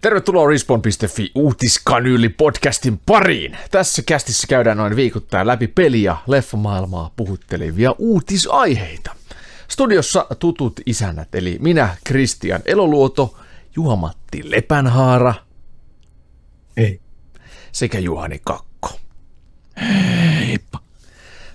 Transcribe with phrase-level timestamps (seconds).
[0.00, 3.58] Tervetuloa Respawn.fi uutiskanyyli podcastin pariin.
[3.70, 9.14] Tässä kästissä käydään noin viikoittain läpi peliä, leffamaailmaa puhuttelevia uutisaiheita.
[9.68, 13.38] Studiossa tutut isännät, eli minä, Kristian Eloluoto,
[13.76, 15.34] Juha-Matti Lepänhaara.
[16.76, 17.00] Ei.
[17.72, 19.00] Sekä Juhani Kakko.
[20.46, 20.78] Heippa.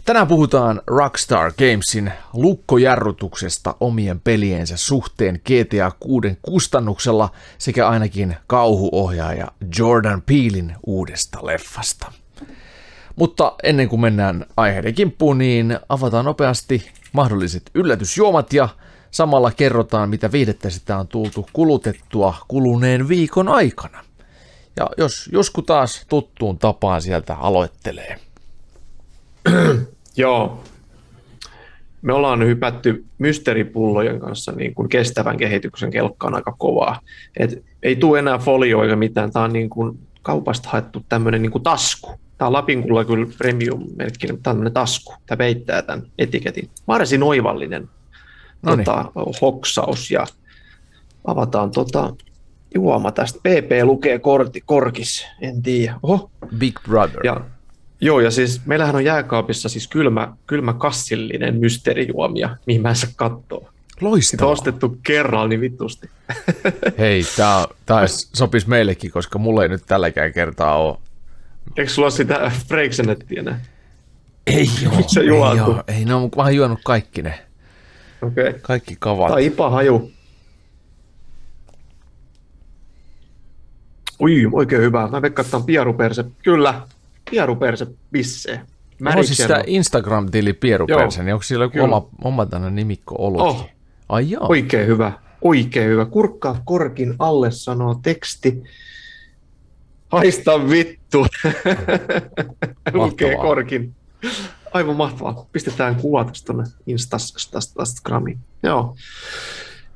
[0.05, 10.21] Tänään puhutaan Rockstar Gamesin lukkojarrutuksesta omien peliensä suhteen GTA 6 kustannuksella sekä ainakin kauhuohjaaja Jordan
[10.21, 12.11] Peelin uudesta leffasta.
[13.15, 18.69] Mutta ennen kuin mennään aiheiden kimppuun, niin avataan nopeasti mahdolliset yllätysjuomat ja
[19.11, 24.05] samalla kerrotaan, mitä viihdettä sitä on tultu kulutettua kuluneen viikon aikana.
[24.75, 28.19] Ja jos joskus taas tuttuun tapaan sieltä aloittelee.
[30.17, 30.63] Joo.
[32.01, 36.99] Me ollaan hypätty mysteeripullojen kanssa niin kuin kestävän kehityksen kelkkaan aika kovaa.
[37.37, 39.31] Et ei tule enää folio eikä mitään.
[39.31, 42.11] Tämä on niin kuin kaupasta haettu tämmöinen niin kuin tasku.
[42.37, 45.13] Tämä on Lapinkulla kyllä premium-merkkinen, mutta tämmöinen tasku.
[45.25, 46.69] Tämä peittää tämän etiketin.
[46.87, 47.89] Varsin oivallinen
[48.65, 50.27] tota, hoksaus ja
[51.25, 52.15] avataan tota,
[52.75, 53.39] juoma tästä.
[53.39, 55.99] PP lukee korti, korkis, en tiedä.
[56.03, 56.31] Oho.
[56.57, 57.25] Big Brother.
[57.25, 57.41] Ja
[58.03, 63.09] Joo, ja siis meillähän on jääkaapissa siis kylmä, kylmä kassillinen mysteerijuomia, mihin mä en saa
[63.15, 63.73] katsoa.
[64.01, 64.21] Loistavaa.
[64.21, 66.09] Sitä on ostettu kerralla niin vitusti.
[66.99, 70.97] Hei, tää, tää sopisi meillekin, koska mulla ei nyt tälläkään kertaa ole.
[71.77, 73.59] Eikö sulla ole sitä Freiksenettiä enää?
[74.47, 77.39] Ei oo, Se ei, oo, ei, no, mä oon juonut kaikki ne.
[78.21, 78.49] Okei.
[78.49, 78.59] Okay.
[78.61, 79.31] Kaikki kavat.
[79.31, 80.11] Tai ipa haju.
[84.21, 85.07] Ui, oikein hyvä.
[85.07, 86.31] Mä veikkaan, että on.
[86.43, 86.81] Kyllä,
[87.33, 88.61] pieruperse bissee.
[89.05, 91.83] Onko siis sitä Instagram-tili Pierupersen, niin onko siellä joku Kyllä.
[91.85, 93.41] oma, oma tänne nimikko ollut?
[93.41, 93.69] Oh.
[94.09, 94.45] Ai joo.
[94.49, 95.11] Oikein hyvä.
[95.41, 96.05] Oikein hyvä.
[96.05, 98.63] Kurkkaa korkin alle sanoo teksti.
[100.09, 101.25] Haista vittu.
[102.93, 103.95] Lukee korkin.
[104.73, 105.45] Aivan mahtavaa.
[105.51, 108.39] Pistetään kuva tästä tuonne Instassa tästä, tästä gramiin.
[108.63, 108.95] Joo.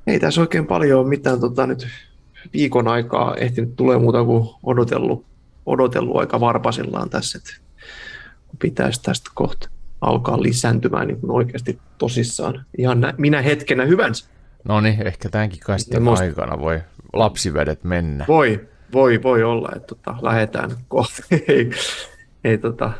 [0.07, 1.87] Ei tässä oikein paljon mitään tota, nyt
[2.53, 5.25] viikon aikaa ehtinyt tulee muuta kuin odotellut,
[5.67, 7.53] odotellut aika varpasillaan tässä, että
[8.59, 9.69] pitäisi tästä kohta
[10.01, 12.65] alkaa lisääntymään niin kuin oikeasti tosissaan.
[12.77, 14.25] Ihan nä- minä hetkenä hyvänsä.
[14.63, 16.81] No niin, ehkä tämänkin kai sitten musta- aikana voi
[17.13, 18.25] lapsivedet mennä.
[18.27, 21.23] Voi, voi, voi olla, että tota, lähdetään kohta.
[21.47, 21.71] ei,
[22.43, 22.91] ei tota,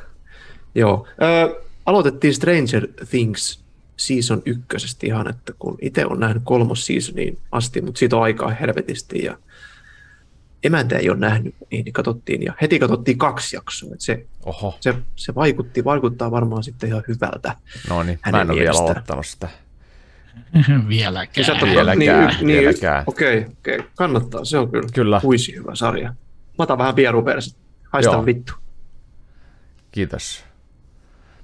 [0.75, 1.07] joo.
[1.21, 3.63] Ö, aloitettiin Stranger Things
[3.97, 8.49] season ykkösestä ihan, että kun itse on nähnyt kolmos seasoniin asti, mutta siitä on aikaa
[8.49, 9.37] helvetisti ja
[10.63, 13.89] emäntä ei ole nähnyt, niin katsottiin ja heti katsottiin kaksi jaksoa.
[13.93, 17.55] Että se, Oho, se, se vaikutti, vaikuttaa varmaan sitten ihan hyvältä.
[17.89, 19.49] no niin, mä en ole vielä aloittanut sitä.
[20.89, 21.45] Vieläkään.
[21.45, 23.03] Sä Vieläkään, niin, niin, vieläkään.
[23.07, 25.19] Okei, okei, kannattaa, se on kyllä, Kyllä.
[25.23, 26.09] huisi hyvä sarja.
[26.57, 27.57] Mä otan vähän pieruperset,
[27.93, 28.25] haista Joo.
[28.25, 28.53] vittu.
[29.91, 30.43] Kiitos.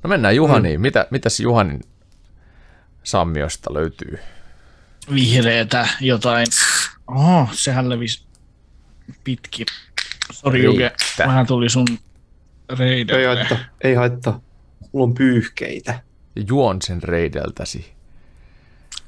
[0.04, 0.80] No mennään Juhaniin.
[0.80, 0.82] Mm.
[0.82, 1.82] Mitä, mitäs Juhanin
[3.04, 4.20] sammiosta löytyy?
[5.14, 6.48] Vihreätä jotain.
[7.08, 8.26] Oho, sehän levisi
[9.24, 9.66] pitkin.
[10.32, 13.26] Sori Juke, vähän tuli sun Ei reidelle.
[13.36, 14.40] haittaa, ei haittaa.
[14.92, 16.04] Mulla on pyyhkeitä.
[16.36, 17.94] Ja juon sen reideltäsi.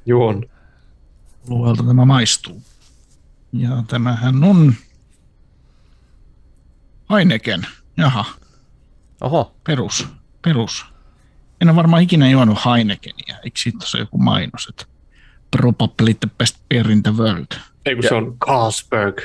[0.05, 0.43] Juon.
[1.47, 2.61] Luelta tämä maistuu.
[3.53, 4.73] Ja tämähän on
[7.11, 7.67] Heineken.
[7.97, 8.25] Jaha,
[9.21, 10.07] Oho, perus.
[10.41, 10.85] Perus.
[11.61, 13.35] En ole varmaan ikinä juonut Heinekenia.
[13.43, 14.85] Eikö siitä ole joku mainos, että
[15.51, 17.47] probably the best beer in the world.
[17.85, 19.21] Ei kun se on Carlsberg.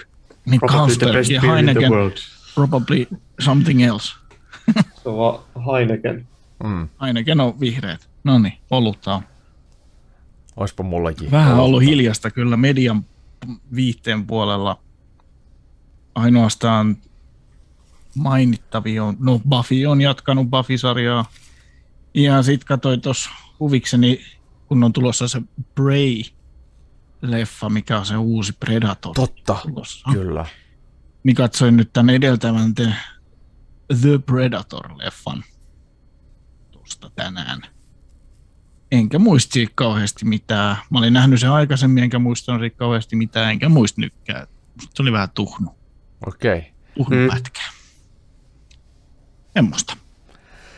[0.50, 2.16] Niin Probably the Carlsberg best ja beer in the Heineken, world.
[2.54, 3.06] probably
[3.40, 4.14] something else.
[5.02, 5.40] Se on vaan
[5.76, 6.28] Heineken.
[6.64, 8.08] mm, Heineken on vihreät.
[8.24, 9.22] No niin, olutta on.
[10.56, 11.30] oispa mullakin.
[11.30, 11.62] Vähän olutta.
[11.64, 13.04] ollut hiljasta kyllä median
[13.74, 14.78] viihteen puolella.
[16.14, 16.96] Ainoastaan
[18.14, 21.24] mainittavia on, no Buffy on jatkanut Buffy-sarjaa.
[22.14, 23.30] Ja sit katsoin tuossa
[23.60, 24.20] huvikseni,
[24.68, 25.42] kun on tulossa se
[27.20, 29.14] Prey-leffa, mikä on se uusi Predator.
[29.14, 30.10] Totta, tulossa.
[30.12, 30.46] kyllä.
[31.24, 32.94] Niin katsoin nyt tämän edeltävän The,
[34.00, 35.42] The Predator-leffan
[36.70, 37.62] tuosta tänään.
[38.92, 40.76] Enkä muista siitä kauheasti mitään.
[40.90, 44.46] Mä olin nähnyt sen aikaisemmin, enkä muistanut siitä kauheasti mitään, enkä muista nytkään.
[44.74, 45.74] Musta se oli vähän tuhnu,
[46.26, 46.58] Okei.
[46.58, 46.70] Okay.
[46.94, 47.22] tuhnu Mm.
[47.22, 47.28] mm.
[47.28, 47.60] pätkä.
[49.54, 49.96] Semmosta.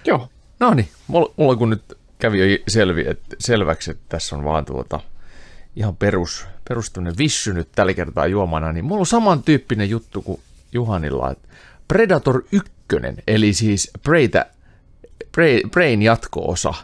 [0.06, 0.28] Joo.
[0.60, 4.64] No niin, mulla, mulla kun nyt kävi jo selvi, että selväksi, että tässä on vaan
[4.64, 5.00] tuota
[5.76, 10.40] ihan perus, perus vissy nyt tällä kertaa juomana, niin mulla on samantyyppinen juttu kuin
[10.72, 11.48] Juhanilla, että
[11.88, 12.72] Predator 1,
[13.26, 14.46] eli siis Preytä,
[15.32, 16.74] Prey, Preyn jatko-osa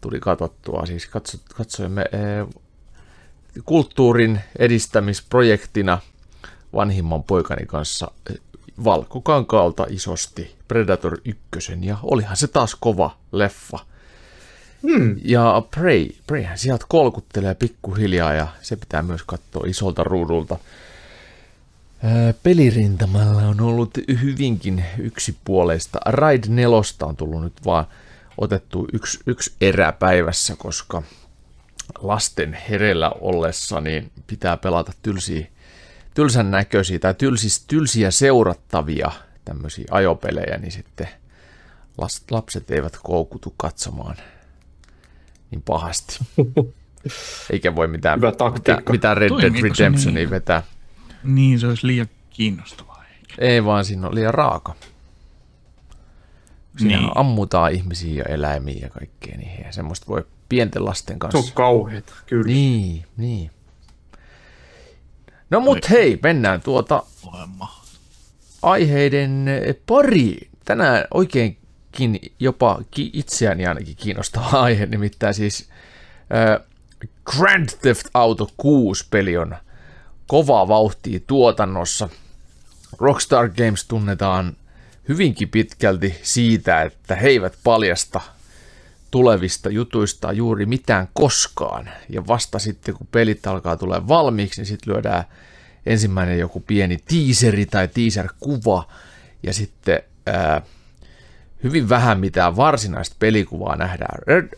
[0.00, 2.46] tuli katsottua, siis katso, katsoimme eh,
[3.64, 5.98] kulttuurin edistämisprojektina
[6.74, 8.10] vanhimman poikani kanssa
[8.84, 11.38] valkokankaalta isosti Predator 1,
[11.80, 13.78] ja olihan se taas kova leffa.
[14.86, 15.16] Hmm.
[15.24, 20.58] Ja Prey, Preyhän sieltä kolkuttelee pikkuhiljaa ja se pitää myös katsoa isolta ruudulta.
[22.42, 23.90] Pelirintamalla on ollut
[24.22, 25.98] hyvinkin yksipuoleista.
[26.06, 26.68] Ride 4
[27.02, 27.86] on tullut nyt vaan
[28.38, 31.02] otettu yksi, yksi erä päivässä, koska
[31.98, 35.46] lasten herellä ollessa niin pitää pelata tylsiä,
[36.14, 39.10] tylsän näköisiä tai tylsis, tylsiä seurattavia
[39.44, 41.08] tämmöisiä ajopelejä, niin sitten
[42.30, 44.16] lapset eivät koukutu katsomaan
[45.50, 46.18] niin pahasti.
[47.52, 50.30] Eikä voi mitään, mitään, mitään Red Dead Redemptionia niin?
[50.30, 50.62] vetää.
[51.24, 53.04] Niin, se olisi liian kiinnostavaa.
[53.04, 53.34] Eikä.
[53.38, 54.74] Ei vaan, siinä on liian raaka.
[56.78, 57.10] Siinä niin.
[57.14, 61.42] ammutaan ihmisiä ja eläimiä ja kaikkea niin ja semmoista voi pienten lasten kanssa.
[61.42, 62.46] Se on kauheeta, kyllä.
[62.46, 63.50] Niin, niin.
[65.50, 67.02] No mut hei, mennään tuota
[68.62, 69.46] aiheiden
[69.86, 70.50] pari.
[70.64, 71.04] Tänään
[71.96, 75.68] oikeinkin jopa itseäni ainakin kiinnostava aihe, nimittäin siis
[76.34, 76.66] äh,
[77.24, 79.56] Grand Theft Auto 6 peli on
[80.26, 82.08] kovaa vauhtia tuotannossa.
[82.98, 84.56] Rockstar Games tunnetaan
[85.08, 88.20] hyvinkin pitkälti siitä, että he eivät paljasta
[89.10, 91.90] tulevista jutuista juuri mitään koskaan.
[92.08, 95.24] Ja vasta sitten, kun pelit alkaa tulla valmiiksi, niin sitten lyödään
[95.86, 98.88] ensimmäinen joku pieni teaseri tai teaser-kuva,
[99.42, 100.62] ja sitten ää,
[101.62, 104.18] hyvin vähän mitään varsinaista pelikuvaa nähdään.
[104.26, 104.48] Red,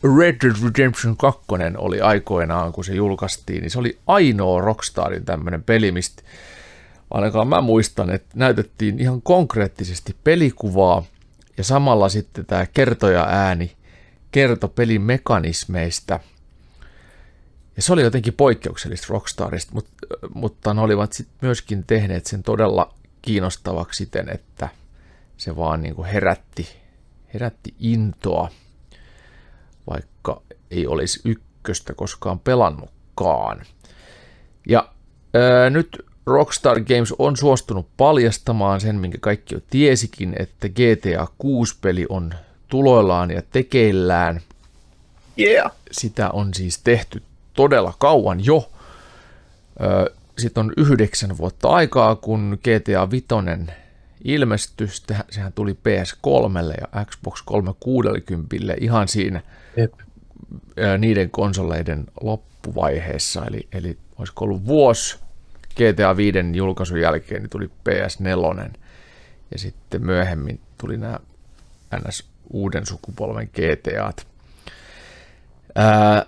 [0.44, 1.40] Dead Redemption 2
[1.76, 6.22] oli aikoinaan, kun se julkaistiin, niin se oli ainoa Rockstarin tämmöinen peli, mistä
[7.10, 11.02] ainakaan mä muistan, että näytettiin ihan konkreettisesti pelikuvaa,
[11.58, 13.72] ja samalla sitten tämä kertoja ääni
[14.32, 16.20] kertoi pelin mekanismeista.
[17.76, 19.90] Ja se oli jotenkin poikkeuksellista Rockstarista, mutta,
[20.34, 24.68] mutta ne olivat sitten myöskin tehneet sen todella kiinnostavaksi siten, että
[25.36, 26.68] se vaan niin kuin herätti
[27.34, 28.50] herätti intoa,
[29.90, 33.62] vaikka ei olisi ykköstä koskaan pelannutkaan.
[34.68, 34.88] Ja
[35.34, 42.06] ää, nyt Rockstar Games on suostunut paljastamaan sen, minkä kaikki jo tiesikin, että GTA 6-peli
[42.08, 42.34] on
[42.68, 44.40] tuloillaan ja tekeillään.
[45.38, 45.72] Yeah.
[45.90, 47.22] Sitä on siis tehty
[47.54, 48.70] todella kauan jo.
[50.38, 53.26] Sitten on yhdeksän vuotta aikaa, kun GTA 5
[54.24, 54.88] ilmestyi,
[55.30, 59.42] sehän tuli PS3 ja Xbox 360 ihan siinä
[59.76, 59.92] Jep.
[60.98, 65.18] niiden konsoleiden loppuvaiheessa, eli, eli olisiko ollut vuosi
[65.74, 68.72] GTA 5 julkaisun jälkeen, niin tuli PS4
[69.50, 71.18] ja sitten myöhemmin tuli nämä
[71.96, 74.26] NS uuden sukupolven GTAt.
[75.74, 76.26] Ää,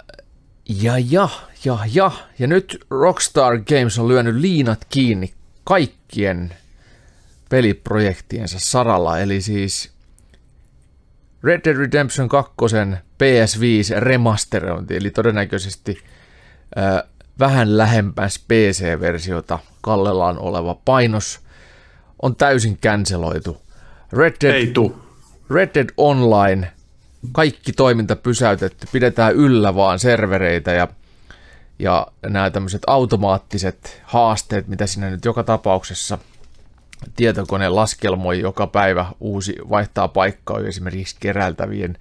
[0.69, 1.29] ja, ja,
[1.65, 5.33] ja, ja, ja nyt Rockstar Games on lyönyt liinat kiinni
[5.65, 6.55] kaikkien
[7.51, 9.93] peliprojektiensa saralla, eli siis
[11.43, 12.53] Red Dead Redemption 2
[13.23, 15.99] PS5 remasterointi, eli todennäköisesti
[16.79, 17.03] äh,
[17.39, 21.41] vähän lähempäs PC-versiota kallellaan oleva painos
[22.23, 23.63] on täysin canceloitu.
[24.13, 25.03] Red Dead, Ei tuu.
[25.51, 26.73] Red Dead Online,
[27.33, 30.89] kaikki toiminta pysäytetty, pidetään yllä vaan servereitä ja,
[31.79, 36.19] ja nämä tämmöiset automaattiset haasteet, mitä siinä nyt joka tapauksessa–
[37.17, 41.99] tietokone laskelmoi joka päivä uusi, vaihtaa paikkaa esimerkiksi kerältävien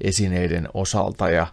[0.00, 1.46] esineiden osalta ja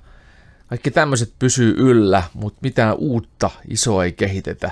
[0.67, 4.71] kaikki tämmöiset pysyy yllä, mutta mitään uutta isoa ei kehitetä.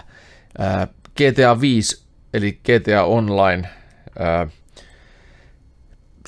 [1.16, 3.70] GTA 5 eli GTA Online,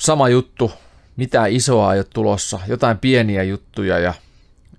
[0.00, 0.72] sama juttu,
[1.16, 4.14] mitään isoa ei ole tulossa, jotain pieniä juttuja ja,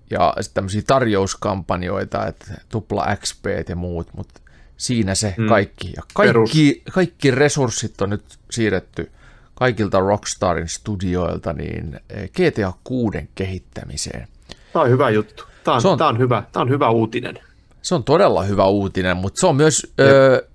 [0.09, 4.41] ja tämmöisiä tarjouskampanjoita, että tupla XP ja muut, mutta
[4.77, 5.47] Siinä se mm.
[5.47, 5.93] kaikki.
[5.95, 9.11] Ja kaikki, kaikki resurssit on nyt siirretty
[9.55, 14.27] kaikilta Rockstarin studioilta niin eh, GTA 6 kehittämiseen.
[14.73, 15.43] Tämä on hyvä juttu.
[15.63, 17.39] Tämä on, on, tämä on, hyvä, tämä on hyvä uutinen.
[17.81, 20.47] Se on todella hyvä uutinen, mutta se on myös, öö,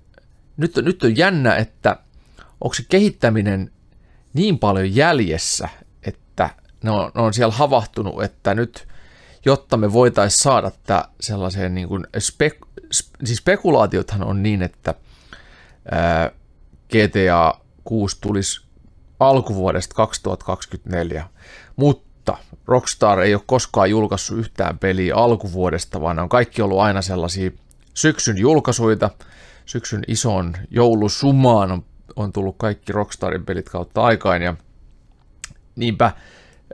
[0.57, 1.95] nyt, nyt on jännä, että
[2.61, 3.71] onko se kehittäminen
[4.33, 5.69] niin paljon jäljessä,
[6.03, 6.49] että
[6.83, 8.87] ne on, ne on siellä havahtunut, että nyt,
[9.45, 12.67] jotta me voitaisiin saada tämä sellaiseen niin kuin spek-
[13.23, 14.95] siis spekulaatiothan on niin, että
[16.89, 18.61] GTA 6 tulisi
[19.19, 21.29] alkuvuodesta 2024,
[21.75, 27.01] mutta Rockstar ei ole koskaan julkaissut yhtään peliä alkuvuodesta, vaan ne on kaikki ollut aina
[27.01, 27.51] sellaisia
[27.93, 29.09] syksyn julkaisuita.
[29.65, 34.55] Syksyn ison joulusumaan on, on tullut kaikki Rockstarin pelit kautta aikaan ja
[35.75, 36.11] niinpä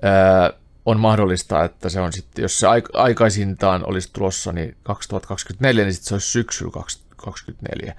[0.01, 0.53] ää,
[0.87, 6.07] on mahdollista, että se on sitten, jos se aikaisintaan olisi tulossa niin 2024, niin sitten
[6.07, 7.95] se olisi syksyllä 2024.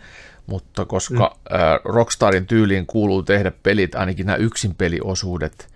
[0.46, 1.56] mutta koska mm.
[1.56, 5.68] äh, Rockstarin tyyliin kuuluu tehdä pelit, ainakin nämä yksin peliosuudet,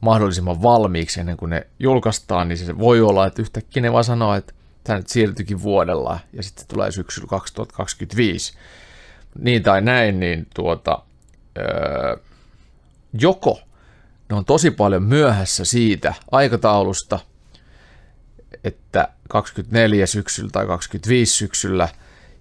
[0.00, 4.34] mahdollisimman valmiiksi ennen kuin ne julkaistaan, niin se voi olla, että yhtäkkiä ne vaan sanoo,
[4.34, 4.52] että
[4.84, 8.54] tämä nyt siirtyikin vuodella ja sitten se tulee syksyllä 2025.
[9.38, 11.02] Niin tai näin, niin tuota,
[11.58, 12.16] öö,
[13.20, 13.60] joko
[14.30, 17.18] ne on tosi paljon myöhässä siitä aikataulusta,
[18.64, 21.88] että 24 syksyllä tai 25 syksyllä,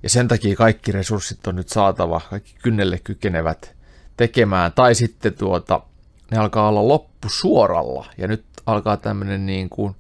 [0.04, 3.76] ja sen takia kaikki resurssit on nyt saatava, kaikki kynnelle kykenevät
[4.18, 5.82] tekemään, tai sitten tuota,
[6.32, 9.96] ne alkaa olla loppu suoralla, ja nyt alkaa tämmöinen niin kuin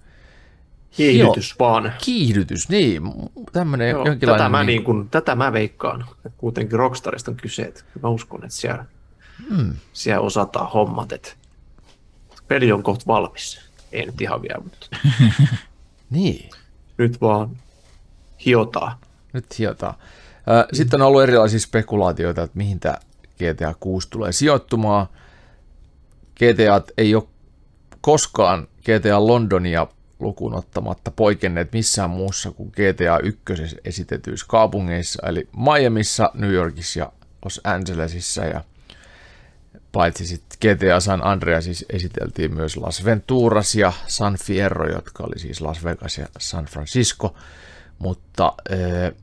[0.96, 1.94] Kiihdytys Joo, vaan.
[2.04, 3.04] Kiihdytys, niin.
[3.51, 4.44] Tämmöinen Joo, jonkinlainen...
[4.44, 6.06] Tätä mä, niin kuin, tätä mä veikkaan.
[6.38, 7.62] Kuitenkin Rockstarista on kyse.
[7.62, 8.86] Että mä uskon, että siellä,
[9.50, 9.74] hmm.
[9.94, 11.12] siellä osataan hommat.
[11.12, 11.34] Että
[12.47, 13.59] peli on kohta valmis.
[13.91, 14.87] Ei nyt ihan vielä, mutta...
[16.09, 16.49] niin.
[16.97, 17.49] Nyt vaan
[18.45, 18.97] hiotaan.
[19.33, 19.93] Nyt hiotaan.
[20.73, 22.97] Sitten on ollut erilaisia spekulaatioita, että mihin tämä
[23.35, 25.07] GTA 6 tulee sijoittumaan.
[26.35, 27.23] GTA ei ole
[28.01, 29.87] koskaan GTA Londonia
[30.19, 33.43] lukuun ottamatta poikenneet missään muussa kuin GTA 1
[33.85, 37.11] esitetyissä kaupungeissa, eli Miamiissa, New Yorkissa ja
[37.45, 38.63] Los Angelesissa, ja
[39.95, 45.39] paitsi sitten GTA San Andreas siis esiteltiin myös Las Venturas ja San Fierro, jotka oli
[45.39, 47.35] siis Las Vegas ja San Francisco,
[47.99, 49.13] mutta ee,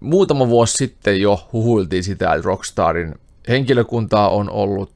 [0.00, 3.14] muutama vuosi sitten jo huhuiltiin sitä, että Rockstarin
[3.48, 4.92] henkilökuntaa on ollut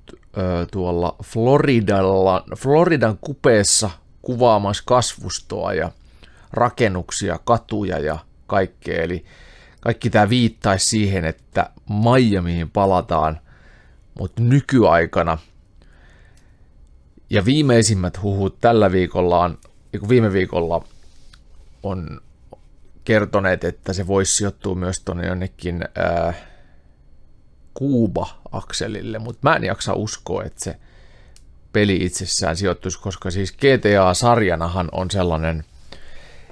[0.70, 3.90] tuolla Floridalla, Floridan kupeessa
[4.22, 5.90] kuvaamassa kasvustoa ja
[6.52, 9.02] rakennuksia, katuja ja kaikkea.
[9.02, 9.24] Eli
[9.80, 13.40] kaikki tämä viittaisi siihen, että Miamiin palataan,
[14.18, 15.38] mutta nykyaikana.
[17.30, 19.58] Ja viimeisimmät huhut tällä viikolla on,
[20.08, 20.84] viime viikolla
[21.82, 22.20] on
[23.04, 26.34] kertoneet, että se voisi sijoittua myös tuonne jonnekin ää,
[27.74, 30.76] Kuuba-akselille, mutta mä en jaksa uskoa, että se
[31.72, 35.64] peli itsessään sijoittuisi, koska siis GTA-sarjanahan on sellainen,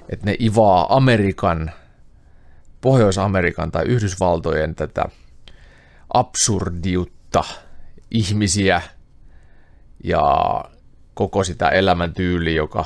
[0.09, 1.71] että ne ivaa Amerikan,
[2.81, 5.05] Pohjois-Amerikan tai Yhdysvaltojen tätä
[6.13, 7.18] absurdiutta,
[8.11, 8.81] ihmisiä
[10.03, 10.23] ja
[11.13, 12.85] koko sitä elämäntyyliä, joka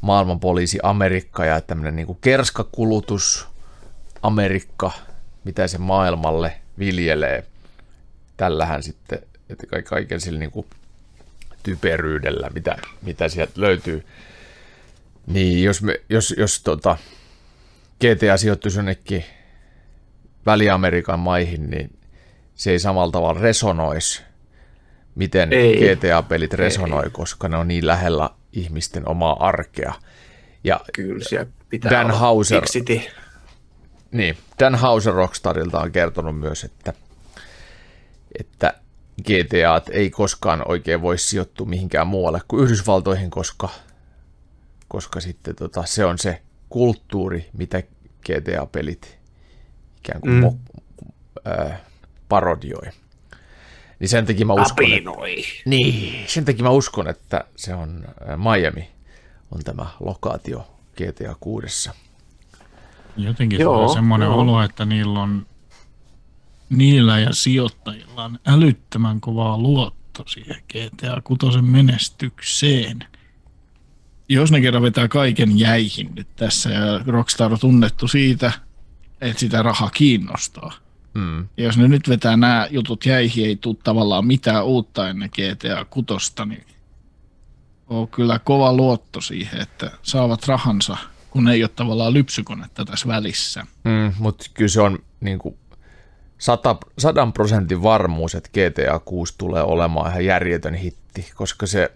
[0.00, 3.48] maailmanpoliisi Amerikka ja tämmöinen niin kuin kerskakulutus
[4.22, 4.90] Amerikka,
[5.44, 7.44] mitä se maailmalle viljelee.
[8.36, 9.18] Tällähän sitten,
[9.48, 10.66] että kaiken sillä niin kuin
[11.62, 14.04] typeryydellä, mitä, mitä sieltä löytyy.
[15.26, 16.96] Niin jos, me, jos, jos tota,
[18.00, 19.24] GTA sijoittuisi jonnekin
[20.46, 21.97] Väli-Amerikan maihin, niin
[22.58, 24.22] se ei samalla tavalla resonoisi,
[25.14, 25.76] miten ei.
[25.76, 27.10] GTA-pelit resonoi, ei.
[27.10, 29.94] koska ne on niin lähellä ihmisten omaa arkea.
[30.64, 33.00] Ja Kyllä, siellä pitää Dan olla Hauser, City.
[34.12, 36.92] Niin, Dan Hauser Rockstarilta on kertonut myös, että,
[38.40, 38.74] että
[39.22, 43.68] GTA ei koskaan oikein voi sijoittua mihinkään muualle kuin Yhdysvaltoihin, koska,
[44.88, 47.82] koska sitten tota, se on se kulttuuri, mitä
[48.28, 49.18] GTA-pelit
[49.98, 50.40] ikään kuin mm.
[50.40, 50.56] mo,
[51.46, 51.80] äh,
[52.28, 52.86] parodioi.
[54.00, 55.10] Niin sen takia mä uskon, että,
[55.66, 58.04] niin, sen takia mä uskon, että se on
[58.36, 58.88] Miami
[59.50, 60.66] on tämä lokaatio
[60.96, 61.90] GTA 6.
[63.16, 64.40] Jotenkin Joo, tulee semmoinen joo.
[64.40, 65.46] olo, että niillä on
[66.70, 73.04] niillä ja sijoittajilla on älyttömän kovaa luotto siihen GTA 6 menestykseen.
[74.28, 78.52] Jos ne kerran vetää kaiken jäihin nyt tässä ja Rockstar on tunnettu siitä,
[79.20, 80.72] että sitä raha kiinnostaa.
[81.14, 81.48] Mm.
[81.56, 85.84] Ja jos ne nyt vetää nämä jutut jäihin, ei tule tavallaan mitään uutta ennen GTA
[85.84, 86.64] 6, niin
[87.88, 90.96] on kyllä kova luotto siihen, että saavat rahansa,
[91.30, 93.66] kun ei ole tavallaan lypsykonetta tässä välissä.
[93.84, 95.56] Mm, mutta kyllä se on niin kuin
[96.98, 101.92] sadan prosentin varmuus, että GTA 6 tulee olemaan ihan järjetön hitti, koska se...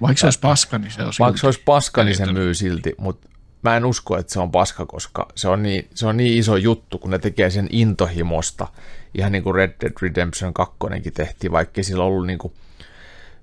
[0.00, 2.94] Vaikka se olisi paska, niin se on Vaikka se olisi paska, niin se myy silti,
[2.98, 3.28] mutta
[3.70, 6.56] mä en usko, että se on paska, koska se on niin, se on niin iso
[6.56, 8.66] juttu, kun ne tekee sen intohimosta.
[9.14, 10.76] Ihan niin kuin Red Dead Redemption 2
[11.14, 12.52] tehtiin, vaikka sillä ollut niin kuin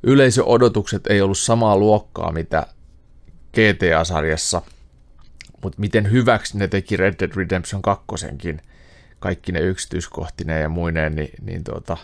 [0.03, 2.67] yleisöodotukset ei ollut samaa luokkaa, mitä
[3.57, 4.61] GTA-sarjassa,
[5.63, 8.05] mutta miten hyväksi ne teki Red Dead Redemption 2
[9.19, 11.97] kaikki ne yksityiskohtineen ja muineen, niin, niin tuota,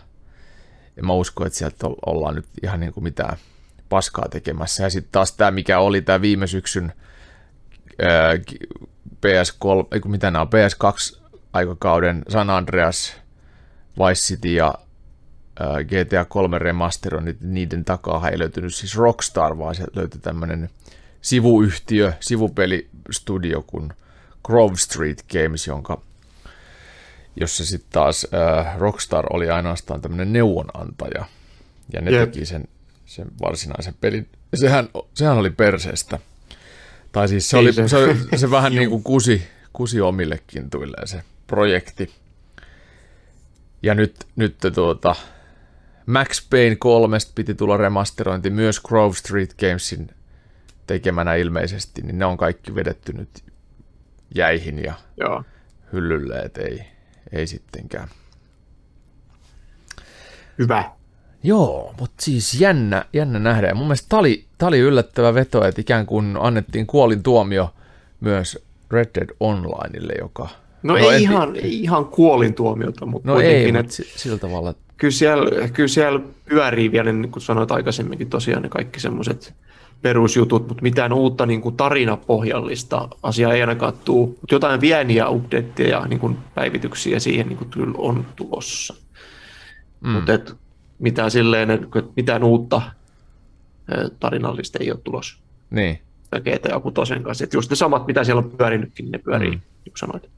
[0.98, 3.38] en mä usko, että sieltä ollaan nyt ihan niin kuin mitään
[3.90, 4.84] paskaa tekemässä.
[4.84, 6.94] Ja sitten taas tämä, mikä oli tämä viime syksyn
[9.26, 11.20] PS3, ei kun mitä nämä on, PS2
[11.54, 13.16] aikakauden San Andreas,
[13.98, 14.74] Vice City ja
[15.60, 20.22] ää, GTA 3 Remaster on nyt, niiden takaa ei löytynyt siis Rockstar, vaan sieltä löytyi
[20.22, 20.70] tämmöinen
[21.22, 23.94] sivuyhtiö, sivupelistudio kuin
[24.44, 26.02] Grove Street Games, jonka
[27.36, 31.26] jossa sitten taas äh, Rockstar oli ainoastaan tämmöinen neuvonantaja,
[31.94, 32.32] ja ne Jep.
[32.32, 32.68] teki sen,
[33.06, 34.30] sen varsinaisen pelin.
[34.54, 36.20] Sehän, sehän oli perseestä.
[37.12, 37.88] Tai siis se, Ei oli, se.
[37.88, 42.12] se, se, vähän niin kuin kusi, kusi omillekin tuilleen se projekti.
[43.84, 45.16] Ja nyt, nyt tuota,
[46.06, 50.10] Max Payne 3 piti tulla remasterointi myös Grove Street Gamesin
[50.88, 53.30] tekemänä ilmeisesti, niin ne on kaikki vedetty nyt
[54.36, 55.44] jäihin ja Joo.
[55.94, 56.84] hyllylle, et ei,
[57.32, 58.08] ei sittenkään.
[60.60, 60.92] Hyvä.
[61.44, 63.68] Joo, mutta siis jännä, jännä nähdä.
[63.68, 67.74] Ja mun mielestä tämä oli, tää oli yllättävä veto, että ikään kuin annettiin kuolin tuomio
[68.20, 68.60] myös
[68.92, 70.48] Red Dead Onlineille, joka...
[70.84, 74.12] No, no ei, en- ihan, ei ihan kuolin tuomiota, mutta No kuitenkin, ei, mutta si-
[74.16, 79.00] sillä tavalla, kyllä siellä, kyllä siellä pyörii vielä, niin kuin sanoit aikaisemminkin, tosiaan ne kaikki
[79.00, 79.54] semmoiset
[80.02, 84.28] perusjutut, mutta mitään uutta niin kuin tarinapohjallista asiaa ei ainakaan tule.
[84.28, 88.94] Mutta jotain pieniä updateja ja niin kuin päivityksiä siihen niin kuin kyllä on tulossa.
[90.02, 90.10] Mm.
[90.10, 90.56] Mutta et,
[91.00, 92.82] mitään, silleen, että mitään uutta
[94.20, 95.38] tarinallista ei ole tulossa.
[95.70, 97.44] niin, Tai GTA 6 kanssa.
[97.44, 99.62] Et just ne samat, mitä siellä on pyörinytkin, niin ne pyörii, mm.
[99.86, 100.30] niin sanoit.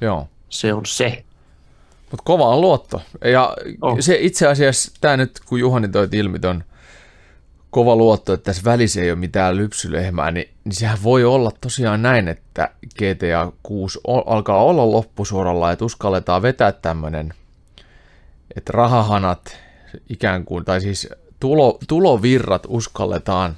[0.00, 0.28] joo.
[0.48, 1.24] Se on se.
[2.10, 3.02] Mutta kova on luotto.
[3.24, 3.96] Ja Oh.
[4.00, 6.64] se itse asiassa, tämä nyt kun Juhani toi ilmi ton
[7.70, 12.02] kova luotto, että tässä välissä ei ole mitään lypsylehmää, niin, niin sehän voi olla tosiaan
[12.02, 17.34] näin, että GTA 6 o- alkaa olla loppusuoralla, että uskalletaan vetää tämmöinen,
[18.56, 19.56] että rahahanat
[20.08, 21.08] ikään kuin, tai siis
[21.40, 23.56] tulo, tulovirrat uskalletaan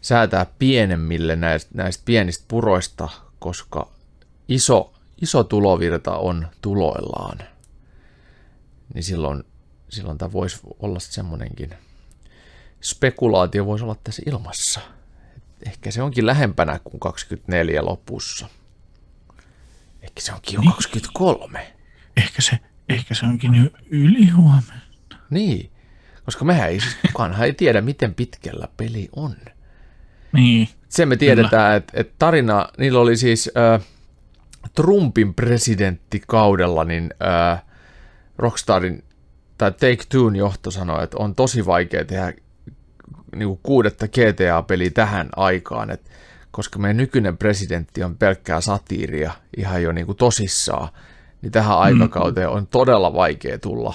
[0.00, 3.08] säätää pienemmille näistä, näistä pienistä puroista,
[3.38, 3.90] koska
[4.48, 4.92] iso,
[5.22, 7.38] iso tulovirta on tuloillaan.
[8.94, 9.44] Niin silloin,
[9.88, 11.74] silloin tämä voisi olla semmoinenkin
[12.80, 14.80] spekulaatio voisi olla tässä ilmassa.
[15.66, 18.48] Ehkä se onkin lähempänä kuin 24 lopussa.
[20.02, 21.74] Ehkä se onkin jo 23.
[22.16, 24.87] Ehkä se, ehkä se onkin jo yli huomenna.
[25.30, 25.70] Niin,
[26.24, 29.36] koska mehän ei, siis kukaanhan ei tiedä, miten pitkällä peli on.
[30.32, 33.86] Niin, Sen me tiedetään, että, että tarina, niillä oli siis äh,
[34.74, 37.10] Trumpin presidenttikaudella, niin
[37.52, 37.62] äh,
[38.38, 39.04] Rockstarin
[39.58, 42.32] tai Take Two'n johto sanoi, että on tosi vaikea tehdä
[43.36, 46.10] niin kuin kuudetta GTA-peliä tähän aikaan, että
[46.50, 50.88] koska meidän nykyinen presidentti on pelkkää satiiria ihan jo niin kuin tosissaan,
[51.42, 53.94] niin tähän aikakauteen on todella vaikea tulla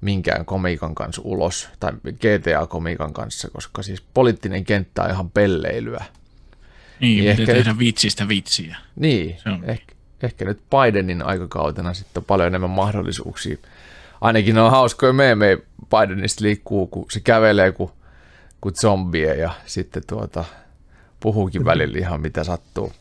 [0.00, 6.04] minkään komiikan kanssa ulos, tai GTA-komiikan kanssa, koska siis poliittinen kenttä on ihan pelleilyä.
[7.00, 8.76] niin Niin ehkä tehdä vitsistä vitsiä.
[8.96, 13.56] Niin, ehkä, ehkä nyt Bidenin aikakautena sitten on paljon enemmän mahdollisuuksia.
[14.20, 15.56] Ainakin on hauskoja meemejä
[15.90, 17.90] Bidenista liikkuu, kun se kävelee kuin,
[18.60, 20.44] kuin zombie ja sitten tuota,
[21.20, 22.92] puhuukin välillä ihan mitä sattuu.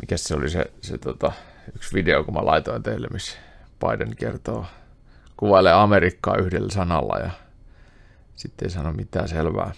[0.00, 1.32] Mikä se oli se, se tota,
[1.76, 3.38] yksi video, kun mä laitoin teille, missä
[3.80, 4.66] Biden kertoo,
[5.40, 7.30] kuvailee Amerikkaa yhdellä sanalla ja
[8.36, 9.72] sitten ei sano mitään selvää.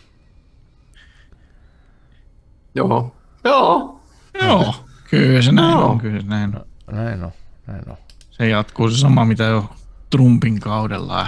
[2.75, 3.17] Joo.
[3.45, 4.01] Joo.
[4.43, 4.75] Joo,
[5.11, 5.91] kyllä se näin Joo.
[5.91, 6.67] on, kyllä se näin on.
[6.93, 7.33] Näin on,
[7.67, 7.97] näin on.
[8.31, 9.71] Se jatkuu se sama, mitä jo
[10.11, 11.27] Trumpin kaudella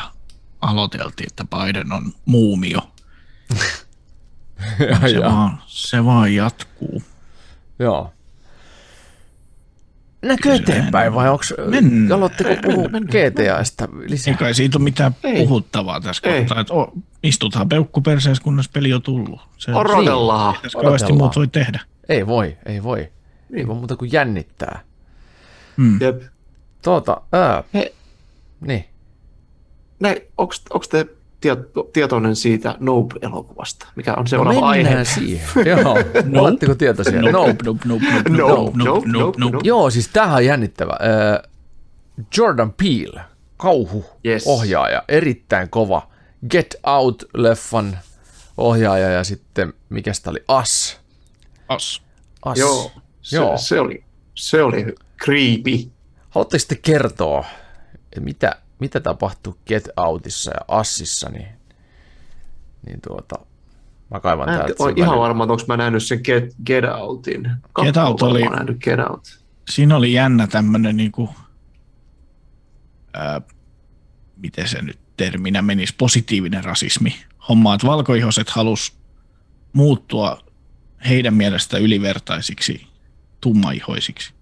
[0.60, 2.78] aloiteltiin, että Biden on muumio.
[4.90, 5.30] Ja, Se, ja.
[5.30, 7.02] vaan, se vaan jatkuu.
[7.78, 8.12] Joo.
[10.24, 12.10] Näkö eteenpäin vai onko, Mennään.
[12.10, 14.32] haluatteko puhua GTAsta lisää?
[14.32, 15.36] Ei kai siitä ole mitään Ei.
[15.46, 16.40] puhuttavaa tässä Ei.
[16.40, 16.60] kohtaa.
[16.60, 19.40] Että o, istuthan peukku perseessä, kunnes peli on tullut.
[19.58, 20.54] Se, Odotellaan.
[20.62, 21.80] Tässä kauheasti muut voi tehdä.
[22.08, 23.00] Ei voi, ei voi.
[23.00, 23.10] Ei
[23.50, 23.66] Niin.
[23.68, 24.80] voi muuta kuin jännittää.
[26.00, 26.22] Jep.
[26.82, 27.94] Tuota, ää, He,
[28.60, 28.84] niin.
[30.38, 31.06] onko te
[31.44, 34.82] tieto, tietoinen siitä Nope-elokuvasta, mikä on No seuraava aihe?
[34.82, 35.48] mennään siihen.
[35.70, 35.98] Joo,
[36.42, 37.22] oletteko tietoisia?
[37.22, 37.46] Nope, No.
[37.46, 39.38] nope, nope, nope, nope, Nope, nope, nope, nope, nope, nope.
[39.38, 39.58] nope.
[39.68, 40.92] Joo, siis tämähän on jännittävä.
[42.36, 43.20] Jordan Peele,
[43.56, 44.42] kauhu, Yes.
[44.46, 46.08] ohjaaja, erittäin kova.
[46.50, 47.96] Get Out-leffan
[48.56, 51.00] ohjaaja ja sitten, mikä sitä oli, Us.
[51.68, 52.02] As.
[52.46, 52.58] Us.
[52.58, 52.90] Joo,
[53.22, 53.58] se, Joo.
[53.58, 54.04] se, oli,
[54.34, 55.90] se oli creepy.
[56.30, 57.44] Haluatteko sitten kertoa,
[58.04, 61.48] että mitä, mitä tapahtui Get Outissa ja Assissa, niin,
[62.86, 63.46] niin tuota,
[64.10, 66.54] mä kaivan Mä en täältä ole sen ihan varma, että onko mä nähnyt sen Get,
[66.66, 67.50] Get Outin.
[67.82, 68.42] Get Out oli-
[68.80, 69.40] Get Out.
[69.70, 71.30] Siinä oli jännä tämmönen niinku,
[73.14, 73.40] ää,
[74.36, 77.14] miten se nyt terminä menisi, positiivinen rasismi.
[77.48, 78.96] Homma, että valkoihoiset halus
[79.72, 80.40] muuttua
[81.08, 82.86] heidän mielestä ylivertaisiksi
[83.40, 84.34] tummaihoisiksi.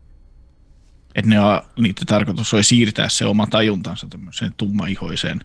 [1.15, 5.41] Että ne, on- niiden tarkoitus oli siirtää se oma tajuntansa tämmöiseen tummaihoiseen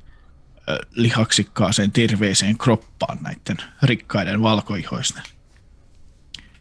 [0.91, 5.23] lihaksikkaaseen terveeseen kroppaan näiden rikkaiden valkoihoisten.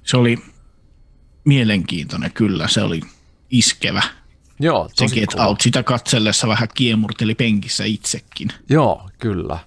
[0.03, 0.39] Se oli
[1.45, 3.01] mielenkiintoinen kyllä, se oli
[3.51, 4.03] iskevä
[4.61, 5.47] Joo, Se tosi Get kova.
[5.47, 8.49] Out sitä katsellessa vähän kiemurteli penkissä itsekin.
[8.69, 9.59] Joo, kyllä.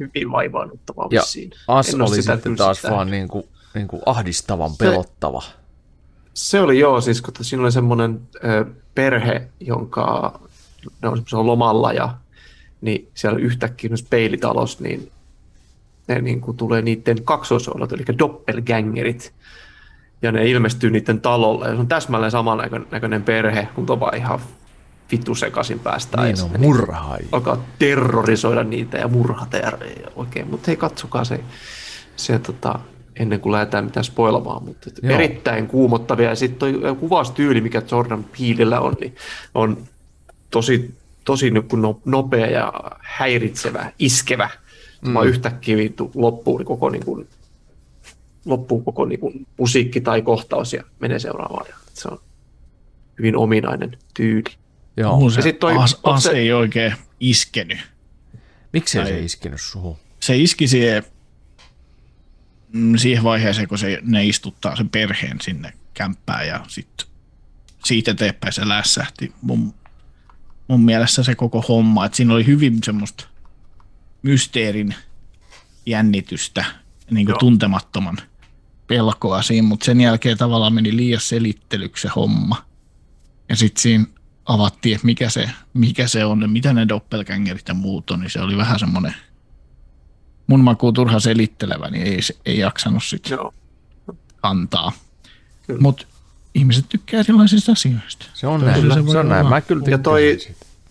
[0.00, 1.50] Hyvin vaivaannuttavaa Ja vissiin.
[1.68, 5.40] As En ole oli sitä sitten taas sitä- vaan niin kuin, niin kuin ahdistavan pelottava.
[5.42, 5.48] Se
[6.62, 8.20] oli joo, siis kun siinä oli semmoinen
[8.94, 10.40] perhe, jonka
[11.02, 12.14] ne on semmoisella lomalla ja
[12.80, 15.12] niin siellä yhtäkkiä myös peilitalos, niin
[16.08, 19.32] ne niin kuin tulee niiden kaksoisolot, eli doppelgängerit.
[20.22, 21.68] Ja ne ilmestyy niiden talolle.
[21.68, 24.40] Ja se on täsmälleen samannäköinen perhe, mutta on vaan ihan
[25.12, 26.24] vittu sekaisin päästään.
[26.24, 27.28] Niin on murhaajia.
[27.32, 30.50] alkaa terrorisoida niitä ja murhata ja ja oikein.
[30.50, 31.40] Mutta hei, katsokaa se,
[32.16, 32.78] se tota,
[33.16, 34.64] ennen kuin lähdetään mitään spoilamaan.
[34.64, 35.14] Mutta Joo.
[35.14, 36.28] erittäin kuumottavia.
[36.28, 39.14] Ja sitten toi kuvastyyli, mikä Jordan Peelillä on, niin
[39.54, 39.84] on
[40.50, 40.94] tosi,
[41.24, 44.50] tosi no- nopea ja häiritsevä, iskevä.
[45.06, 45.14] Mm.
[45.14, 47.28] Vaan yhtäkkiä vittu loppuu niin koko, niin kuin,
[48.44, 51.66] loppuu koko niin kuin musiikki tai kohtaus ja menee seuraavaan.
[51.68, 52.18] Ja se on
[53.18, 54.44] hyvin ominainen tyyli.
[54.96, 55.16] Joo.
[55.18, 57.78] Muun se Ja sit toi- as, as se- ei oikein iskenyt.
[58.72, 59.24] Miksei se Ai.
[59.24, 59.96] iskenyt suhun?
[60.20, 61.02] Se iski siihen,
[62.96, 67.06] siihen vaiheeseen, kun se, ne istuttaa sen perheen sinne kämppään ja sitten
[67.84, 69.32] siitä eteenpäin se lässähti.
[69.42, 69.74] Mun,
[70.68, 73.24] mun mielestä se koko homma, että siinä oli hyvin semmoista
[74.22, 74.94] mysteerin
[75.86, 76.64] jännitystä,
[77.10, 77.38] niin kuin Joo.
[77.38, 78.16] tuntemattoman
[78.86, 82.64] pelkoa siinä, mutta sen jälkeen tavallaan meni liian selittelyksi se homma.
[83.48, 84.04] Ja sitten siinä
[84.44, 88.30] avattiin, että mikä se, mikä se on ja mitä ne doppelgängerit ja muut on, niin
[88.30, 89.14] se oli vähän semmoinen
[90.46, 93.54] mun makuun turha selittelevä, niin ei, ei jaksanut sitten Joo.
[94.42, 94.92] antaa.
[95.80, 96.06] Mutta
[96.54, 98.26] ihmiset tykkää erilaisista asioista.
[98.34, 98.82] Se on näin.
[98.82, 99.46] se Se, on näin.
[99.46, 100.38] Mä kyllä Ja toi,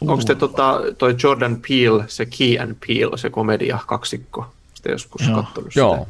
[0.02, 5.28] onko te tota, toi Jordan Peele, se Key and Peele, se komedia kaksikko, sitten joskus
[5.28, 5.44] Joo.
[5.44, 5.80] katsonut sitä.
[5.80, 6.08] Joo.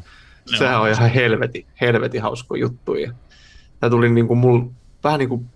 [0.58, 2.94] Sehän on ihan helveti, helveti hausko juttu.
[2.94, 3.12] Ja
[3.80, 4.60] tämä tuli niin kuin mul,
[5.04, 5.46] vähän niin kuin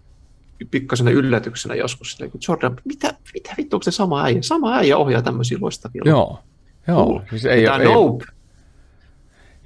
[0.71, 2.13] pikkasen yllätyksenä joskus.
[2.13, 4.43] silleen, Jordan, mitä, mitä vittu, onko se sama äijä?
[4.43, 6.03] Sama äijä ohjaa tämmöisiä loistavia.
[6.05, 6.43] Joo.
[6.89, 7.07] Joo.
[7.07, 7.21] Cool.
[7.31, 8.25] Siis ei, Tämä ei, Nope,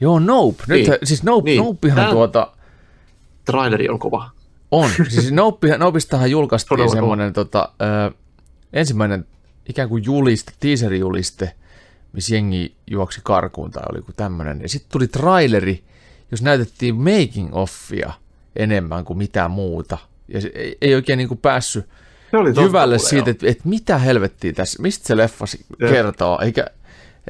[0.01, 0.63] Joo, Nope.
[0.67, 0.99] Nyt, Niin.
[1.05, 1.65] siis Nope, Niin.
[1.65, 2.53] Nopehan Tää- tuota,
[3.45, 4.31] traileri on kova.
[4.71, 4.91] on.
[5.09, 7.69] Siis Nope, Nopeistahan julkaistiin semmoinen tota,
[8.09, 8.15] ö,
[8.73, 9.27] ensimmäinen
[9.69, 11.51] ikään kuin juliste, teaser-juliste,
[12.13, 14.61] missä jengi juoksi karkuun tai oli kuin tämmöinen.
[14.63, 15.85] Ja sitten tuli traileri,
[16.31, 18.13] jos näytettiin making offia
[18.57, 19.99] enemmän kuin mitään muuta.
[20.29, 21.85] Ja se ei, ei oikein niin kuin päässyt
[22.31, 25.91] Se oli jyvälle siitä, että, että mitä helvettiä tässä, mistä se leffa si- Jep.
[25.91, 26.67] kertoo, eikä,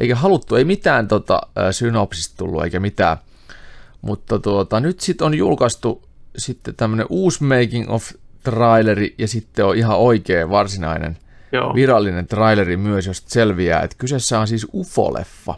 [0.01, 3.17] eikä haluttu, ei mitään tota, synopsista tullut eikä mitään.
[4.03, 6.03] Mutta tuota, nyt sitten on julkaistu
[6.37, 8.11] sitten tämmöinen uusi making of
[8.43, 11.19] traileri ja sitten on ihan oikea varsinainen
[11.53, 11.75] Joo.
[11.75, 15.55] virallinen traileri myös, josta selviää, että kyseessä on siis UFO-leffa.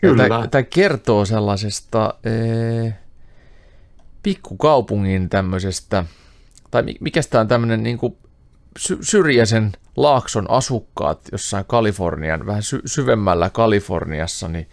[0.00, 0.48] Kyllä.
[0.50, 2.94] Tämä kertoo sellaisesta ee,
[4.22, 6.04] pikkukaupungin tämmöisestä,
[6.70, 8.16] tai mi- mikä tämä on tämmöinen niin kuin
[8.78, 14.68] sy- syrjäisen laakson asukkaat jossain Kalifornian, vähän sy- syvemmällä Kaliforniassa, niin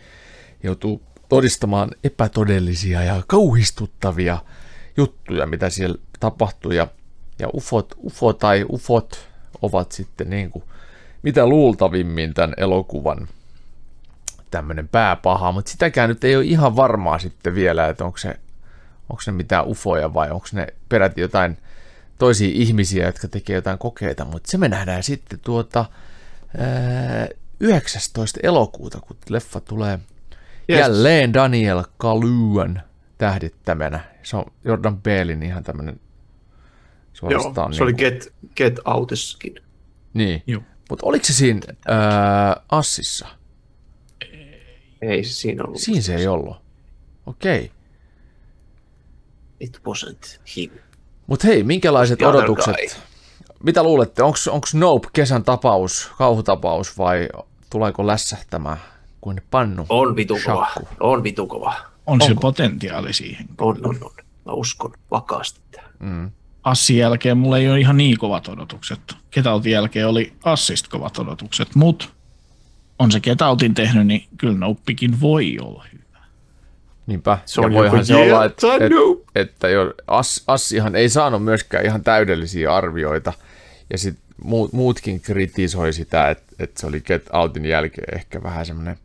[0.63, 4.37] joutuu todistamaan epätodellisia ja kauhistuttavia
[4.97, 6.71] juttuja, mitä siellä tapahtuu.
[6.71, 6.87] Ja,
[7.39, 9.29] ja ufot, ufo tai ufot
[9.61, 10.63] ovat sitten niin kuin,
[11.23, 13.27] mitä luultavimmin tämän elokuvan
[14.51, 18.39] tämmöinen pääpaha, mutta sitäkään nyt ei ole ihan varmaa sitten vielä, että onko se,
[19.09, 21.57] onko ne mitään ufoja vai onko ne peräti jotain
[22.21, 25.85] toisia ihmisiä, jotka tekee jotain kokeita, mutta se me nähdään sitten tuota
[26.57, 27.27] ää,
[27.59, 28.39] 19.
[28.43, 29.99] elokuuta, kun leffa tulee
[30.69, 30.79] Yes.
[30.79, 32.81] jälleen Daniel Kaluuan
[33.17, 33.99] tähdittämänä.
[34.23, 39.55] Se on Jordan Peelin ihan tämmöinen Joo, suorastaan se oli niin Get, Get Outissakin.
[40.13, 40.43] niin.
[40.47, 40.61] Joo.
[40.89, 43.27] Mutta oliko se siinä ää, Assissa?
[45.01, 45.81] Ei se siinä ollut.
[45.81, 46.57] Siinä se ei ollut.
[47.25, 47.71] Okei.
[49.59, 50.71] It wasn't him.
[51.31, 52.75] Mutta hei, minkälaiset odotukset?
[52.75, 53.01] guy.
[53.63, 57.29] Mitä luulette, onko Nope kesän tapaus, kauhutapaus vai
[57.69, 58.77] tuleeko lässähtämään
[59.21, 59.85] kuin pannu?
[59.89, 60.65] On vitu kova.
[60.73, 60.87] Shakku.
[60.99, 61.73] On vitu kova.
[62.07, 63.45] On se potentiaali siihen.
[63.57, 64.11] On, on, on.
[64.45, 65.91] Mä uskon vakaasti tähän.
[65.99, 66.31] Mm.
[66.63, 69.15] Assin jälkeen mulla ei ole ihan niin kovat odotukset.
[69.29, 72.05] Ketautin jälkeen oli Assista kovat odotukset, mutta
[72.99, 76.10] on se Ketautin tehnyt, niin kyllä Nopekin voi olla hyvä.
[77.11, 77.37] Niinpä.
[77.45, 79.17] Se ja on voihan joku, se olla, että, I et, know.
[79.35, 83.33] että jo, Ass, Assihan ei saanut myöskään ihan täydellisiä arvioita.
[83.89, 88.65] Ja sitten muut, muutkin kritisoi sitä, että, että se oli Get Outin jälkeen ehkä vähän
[88.65, 88.97] semmoinen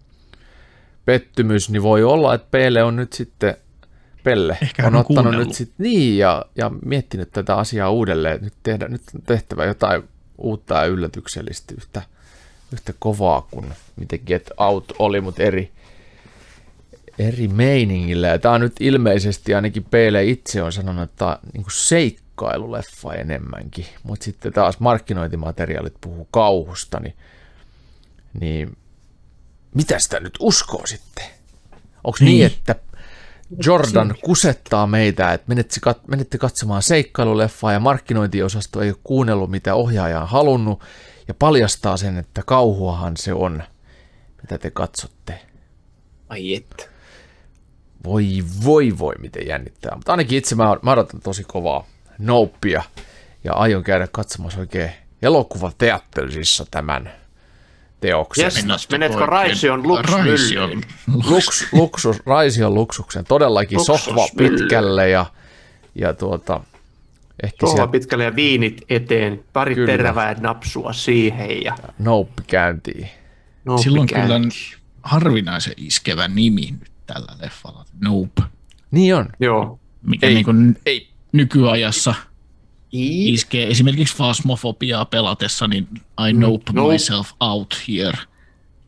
[1.04, 3.56] pettymys, niin voi olla, että Pele on nyt sitten
[4.24, 5.46] Pelle Ehkä on ottanut kuunnellut.
[5.46, 9.64] nyt sitten niin ja, ja miettinyt tätä asiaa uudelleen, että nyt, tehdä, nyt on tehtävä
[9.64, 10.02] jotain
[10.38, 12.02] uutta ja yllätyksellistä yhtä,
[12.72, 13.66] yhtä kovaa kuin
[13.96, 15.72] mitä Get Out oli, mutta eri,
[17.18, 18.26] eri meiningillä.
[18.26, 23.14] Ja tämä on nyt ilmeisesti ainakin Pele itse on sanonut, että tämä on niin seikkailuleffa
[23.14, 27.14] enemmänkin, mutta sitten taas markkinointimateriaalit puhuu kauhusta, niin,
[28.40, 28.76] niin
[29.74, 31.24] mitä sitä nyt uskoo sitten?
[32.04, 32.26] Onko niin.
[32.26, 32.74] niin, että
[33.64, 39.74] Jordan kusettaa meitä, että menette, kat- menette katsomaan seikkailuleffaa ja markkinointiosasto ei ole kuunnellut, mitä
[39.74, 40.82] ohjaaja on halunnut,
[41.28, 43.62] ja paljastaa sen, että kauhuahan se on,
[44.42, 45.40] mitä te katsotte.
[46.28, 46.95] Ai että.
[48.06, 49.96] Voi voi voi, miten jännittää.
[49.96, 51.86] Mutta ainakin itse mä, mä odotan tosi kovaa
[52.18, 52.82] Nopea
[53.44, 54.90] ja aion käydä katsomassa oikein
[55.22, 57.12] elokuvateatterisissa tämän
[58.00, 58.44] teoksen.
[58.44, 60.82] Yes, menetkö Raision luksmyllyyn?
[61.28, 63.24] Luks, luksus, Raision luksuksen.
[63.24, 65.26] Todellakin sohva pitkälle ja,
[65.94, 66.60] ja tuota,
[67.42, 67.92] ehkä sohva siellä...
[67.92, 69.92] pitkälle ja viinit eteen, pari kyllä.
[69.92, 71.76] terävää napsua siihen ja...
[71.98, 73.08] Nope käyntiin.
[73.64, 74.50] Nope Silloin käyntiin.
[74.50, 77.84] kyllä harvinaisen iskevä nimi nyt tällä leffalla.
[78.00, 78.42] Nope.
[78.90, 79.28] Niin on.
[79.40, 79.80] Joo.
[80.02, 81.08] Mikä ei, niin kuin ei.
[81.32, 82.14] nykyajassa
[82.92, 83.34] ei.
[83.34, 85.88] iskee esimerkiksi fasmofobiaa pelatessa, niin
[86.28, 86.40] I mm.
[86.40, 88.18] nope, nope myself out here.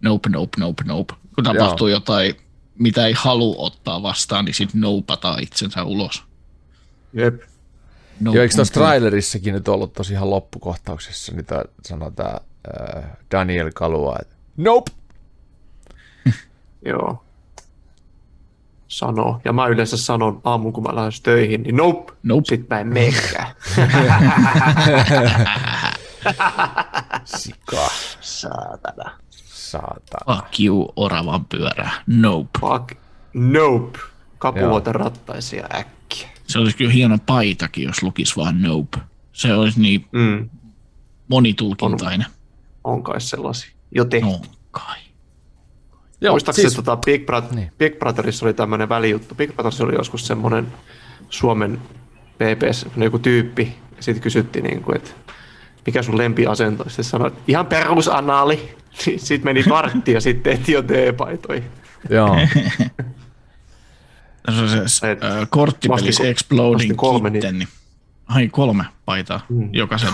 [0.00, 1.14] Nope, nope, nope, nope.
[1.34, 1.96] Kun tapahtuu Joo.
[1.96, 2.34] jotain,
[2.78, 6.24] mitä ei halua ottaa vastaan, niin sitten noupataan itsensä ulos.
[7.12, 7.34] Jep.
[8.20, 11.46] Nope, Joo, eikö tuossa trailerissakin nyt ollut tosi ihan loppukohtauksessa, niin
[11.82, 12.34] sanoo tämä
[12.98, 14.90] äh, Daniel Kalua, että nope.
[16.84, 17.27] Joo
[18.88, 19.40] sanoo.
[19.44, 22.42] Ja mä yleensä sanon aamun, kun mä lähden töihin, niin nope, nope.
[22.44, 23.46] sit mä en meekään.
[27.24, 27.88] Sika.
[28.20, 29.10] Saatana.
[29.44, 30.36] Saatana.
[30.36, 31.90] Fuck you, oravan pyörä.
[32.06, 32.58] Nope.
[32.60, 32.92] Fuck.
[33.34, 33.98] Nope.
[34.38, 36.28] Kapuloita rattaisia äkkiä.
[36.46, 38.98] Se olisi kyllä hieno paitakin, jos lukisi vaan nope.
[39.32, 40.50] Se olisi niin mm.
[41.28, 42.26] monitulkintainen.
[42.84, 43.70] On, on kai sellaisia.
[43.90, 44.26] Jo tehty.
[44.26, 44.98] On kai.
[46.20, 46.76] Joo, Muistaakseni siis...
[46.76, 47.72] tota Big, Brother, niin.
[47.78, 49.34] Big Brotherissa oli tämmöinen välijuttu.
[49.34, 50.66] Big Brotherissa oli joskus semmoinen
[51.30, 51.80] Suomen
[52.38, 55.10] PPS, joku tyyppi, ja sitten kysyttiin, niin kuin, että
[55.86, 56.84] mikä sun lempiasento?
[56.88, 58.76] Sitten sanoi, että ihan perusanaali.
[59.16, 61.62] Sitten meni vartti ja sitten tehtiin jo T-paitoja.
[62.10, 62.36] Joo.
[64.54, 67.68] Se on se uh, korttipelissä Exploding kolme, Kitten, niin...
[68.26, 69.68] Ai kolme paitaa mm.
[69.72, 70.12] jokaisen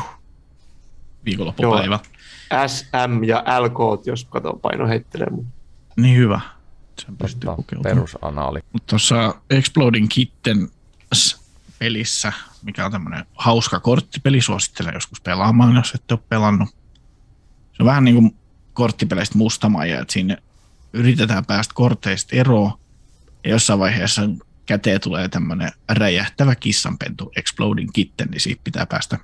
[1.25, 1.99] viikonloppupäivä.
[2.67, 5.27] S, M ja LK, jos katsoo paino heittelee.
[5.97, 6.41] Niin hyvä.
[6.99, 7.51] Sen pystyy
[7.83, 8.61] Perusanaali.
[8.73, 10.69] Mutta tuossa Exploding Kitten
[11.79, 16.69] pelissä, mikä on tämmöinen hauska korttipeli, suosittelen joskus pelaamaan, jos ette ole pelannut.
[17.73, 18.37] Se on vähän niin kuin
[18.73, 20.37] korttipeleistä mustamaja, että siinä
[20.93, 22.73] yritetään päästä korteista eroon,
[23.45, 24.23] ja jossain vaiheessa
[24.67, 29.19] käteen tulee tämmöinen räjähtävä kissanpentu Exploding Kitten, niin siitä pitää päästä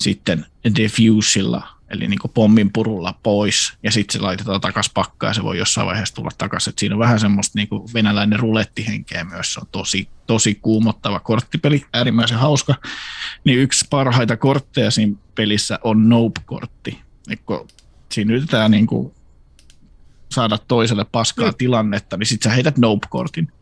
[0.00, 5.42] sitten defusilla eli niin pommin purulla pois, ja sitten se laitetaan takaisin pakkaan, ja se
[5.42, 6.70] voi jossain vaiheessa tulla takaisin.
[6.70, 11.20] Et siinä on vähän semmoista niin kuin venäläinen rulettihenkeä myös, se on tosi, tosi kuumottava
[11.20, 12.74] korttipeli, äärimmäisen hauska.
[13.44, 17.00] Niin yksi parhaita kortteja siinä pelissä on Nope-kortti.
[17.46, 17.68] kun
[18.12, 19.14] siinä yritetään niin kuin
[20.30, 21.56] saada toiselle paskaa mm.
[21.58, 23.52] tilannetta, niin sitten sä heität Nope-kortin.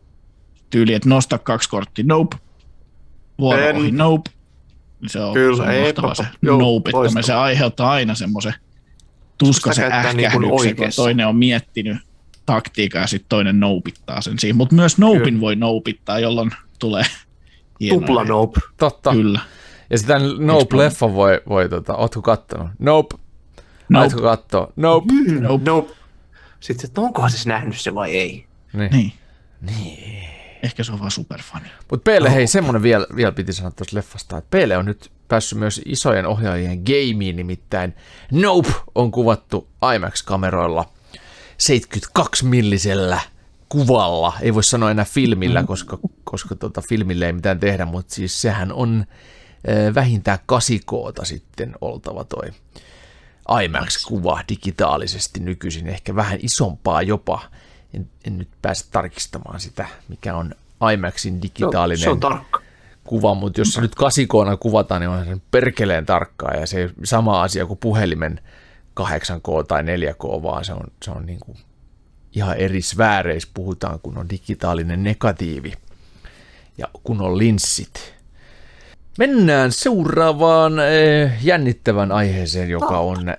[0.69, 2.37] Tyyli, että nosta kaksi korttia, Nope,
[3.39, 4.31] vuoro ohi, Nope,
[5.09, 6.91] se on, Kyllä, ei, mahtavaa se nope,
[7.21, 8.53] se aiheuttaa aina semmoisen
[9.37, 11.97] tuskaisen ähkähdyksen, niin kun toinen on miettinyt
[12.45, 14.55] taktiikkaa ja sitten toinen noupittaa sen siihen.
[14.55, 17.03] Mutta myös noupin voi noupittaa, jolloin tulee
[17.89, 18.59] Tupla nope.
[18.77, 19.11] Totta.
[19.11, 19.39] Kyllä.
[19.89, 22.67] Ja sitä Nope-leffa voi, voi tota, ootko kattonut?
[22.79, 23.15] Nope.
[23.89, 24.03] nope.
[24.03, 24.73] Ootko katsoa?
[24.75, 25.13] Nope.
[25.13, 25.63] Mm, nope.
[25.65, 25.93] nope.
[26.59, 28.45] Sitten, että onkohan se nähnyt se vai ei?
[28.73, 28.91] Niin.
[28.91, 29.13] Niin.
[29.61, 30.34] niin.
[30.65, 31.65] Ehkä se on vaan superfani.
[31.91, 35.59] Mutta Pele, hei, semmonen vielä, vielä piti sanoa tuosta leffasta, että Pele on nyt päässyt
[35.59, 37.95] myös isojen ohjaajien gameen, nimittäin
[38.31, 40.85] Nope on kuvattu IMAX-kameroilla
[41.57, 43.19] 72 millisellä
[43.69, 44.33] kuvalla.
[44.41, 45.67] Ei voi sanoa enää filmillä, mm.
[45.67, 49.05] koska, koska tota, filmille ei mitään tehdä, mutta siis sehän on
[49.69, 50.79] äh, vähintään 8
[51.23, 52.51] sitten oltava toi
[53.63, 57.41] IMAX-kuva digitaalisesti nykyisin, ehkä vähän isompaa jopa
[57.95, 60.55] en, en nyt pääse tarkistamaan sitä, mikä on
[60.93, 62.61] IMAXin digitaalinen se on, se on tarkka.
[63.03, 66.89] kuva, mutta jos se nyt kasikoona kuvataan, niin on se perkeleen tarkkaa ja se ei
[67.03, 68.39] sama asia kuin puhelimen
[68.99, 71.57] 8K tai 4K, vaan se on, se on niin kuin
[72.35, 75.73] ihan eri sfääreissä puhutaan, kun on digitaalinen negatiivi
[76.77, 78.15] ja kun on linssit.
[79.17, 83.29] Mennään seuraavaan eh, jännittävän aiheeseen, joka on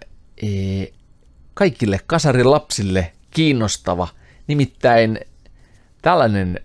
[0.43, 0.93] eh,
[1.55, 4.09] kaikille kasarilapsille kiinnostava–
[4.47, 5.21] Nimittäin
[6.03, 6.61] tällainen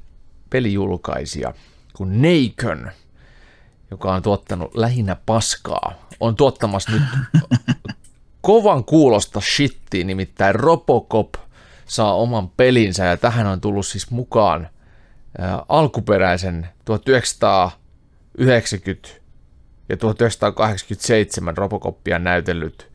[0.50, 1.54] pelijulkaisija
[1.94, 2.92] kuin Neikön,
[3.92, 7.04] joka on tuottanut lähinnä paskaa, on tuottamassa nyt
[8.42, 11.34] kovan kuulosta shittiä, nimittäin Robocop
[11.86, 14.70] saa oman pelinsä ja tähän on tullut siis mukaan
[15.42, 19.10] ä, alkuperäisen 1990
[19.90, 22.92] ja 1987 Robocopia näytellyt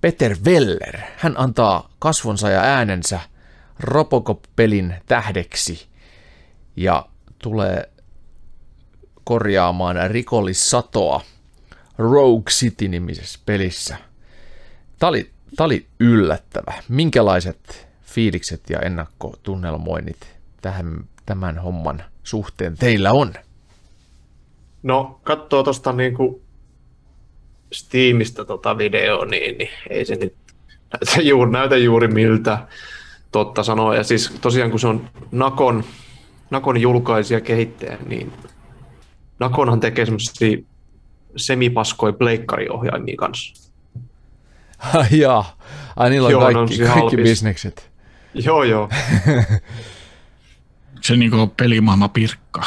[0.00, 0.98] Peter Weller.
[1.16, 3.20] Hän antaa kasvonsa ja äänensä
[3.80, 5.86] Robocop-pelin tähdeksi
[6.76, 7.06] ja
[7.38, 7.90] tulee
[9.24, 11.20] korjaamaan rikollissatoa
[11.98, 13.96] Rogue City-nimisessä pelissä.
[14.98, 16.72] Tämä oli, tämä oli yllättävä.
[16.88, 23.34] Minkälaiset fiilikset ja ennakkotunnelmoinnit tähän, tämän homman suhteen teillä on?
[24.82, 26.42] No, katsoo tuosta niinku
[27.72, 30.34] Steamista tota videoa, niin, niin ei se nyt
[30.92, 32.58] näytä juuri, näytä juuri miltä
[33.34, 33.94] totta sanoa.
[33.94, 35.84] Ja siis tosiaan kun se on Nakon,
[36.50, 38.32] Nakon julkaisija kehittäjä, niin
[39.40, 40.58] Nakonhan tekee semmoisia
[41.36, 43.70] semipaskoja pleikkariohjaimia kanssa.
[45.10, 45.56] Jaa,
[45.96, 47.18] ai niillä on Joo, ne on kaikki, kaikki halpis.
[47.22, 47.90] bisnekset.
[48.34, 48.88] Joo, joo.
[51.02, 52.62] Se niinku pelimaailma pirkka.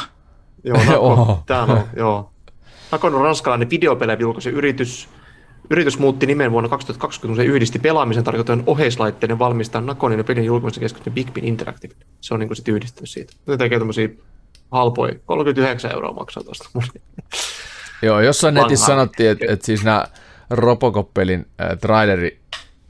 [0.63, 1.15] joo Joo.
[1.15, 2.31] Nako, täällä on, joo.
[2.91, 5.09] Nakon on ranskalainen videopelejä julkaisi yritys.
[5.69, 10.45] Yritys muutti nimen vuonna 2020, kun se yhdisti pelaamisen tarkoittavan oheislaitteiden valmistaa Nakonin ja pelin
[10.45, 11.93] julkaisen keskityn Big Pin Interactive.
[12.21, 13.33] Se on niin sitten yhdistynyt siitä.
[13.47, 14.09] Ne tekee tämmöisiä
[14.71, 15.15] halpoja.
[15.25, 16.69] 39 euroa maksaa tuosta.
[18.01, 18.67] Joo, jossain Vanha.
[18.67, 20.05] netissä sanottiin, että, että siis nämä
[20.49, 22.39] Robocop-pelin äh, traileri,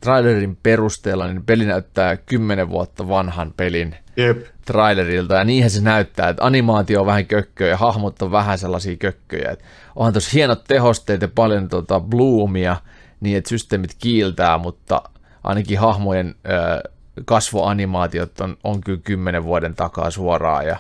[0.02, 4.46] trailerin perusteella, niin peli näyttää 10 vuotta vanhan pelin Jep.
[4.66, 8.96] trailerilta, ja niinhän se näyttää, että animaatio on vähän kökköä ja hahmot on vähän sellaisia
[8.96, 9.52] kökköjä.
[9.52, 12.76] Että onhan tuossa hienot tehosteet ja paljon tuota bloomia,
[13.20, 15.02] niin että systeemit kiiltää, mutta
[15.44, 16.94] ainakin hahmojen äh,
[17.26, 20.78] kasvoanimaatiot on, on kyllä 10 vuoden takaa suoraan, ja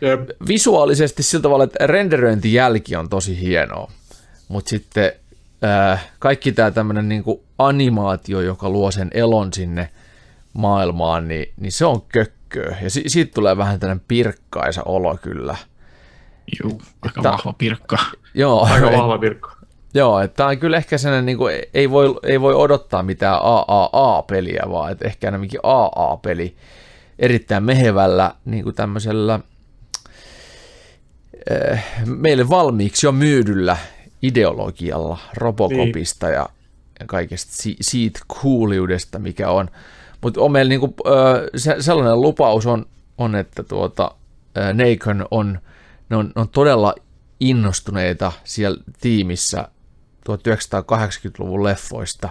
[0.00, 0.30] Jep.
[0.48, 3.90] visuaalisesti sillä tavalla, että renderöintijälki on tosi hienoa,
[4.48, 5.12] mutta sitten
[5.64, 9.90] äh, kaikki tämä tämmöinen niinku animaatio, joka luo sen elon sinne
[10.52, 12.76] maailmaan, niin, niin se on kökköä.
[12.82, 15.56] Ja si- siitä tulee vähän tämmöinen pirkkaisa olo kyllä.
[16.62, 17.96] Juu, aika Tää- vahva pirkka.
[18.34, 19.50] Joo, Aika vahva virkko.
[19.94, 23.38] joo että tämä on kyllä ehkä sellainen, niin kuin, ei, voi, ei voi odottaa mitään
[23.42, 26.56] AAA-peliä, vaan että ehkä enemmänkin AA-peli
[27.18, 29.40] erittäin mehevällä niin kuin tämmöisellä
[31.50, 33.76] eh, meille valmiiksi jo myydyllä
[34.22, 36.48] ideologialla Robocopista ja, ja
[37.06, 39.70] kaikesta si- siitä kuuliudesta, mikä on.
[40.20, 40.94] Mutta on meillä niinku,
[41.56, 42.86] se, sellainen lupaus on,
[43.18, 44.10] on että tuota,
[44.72, 45.58] Nacon on,
[46.08, 46.94] ne on, ne on todella
[47.40, 49.68] innostuneita siellä tiimissä
[50.28, 52.28] 1980-luvun leffoista,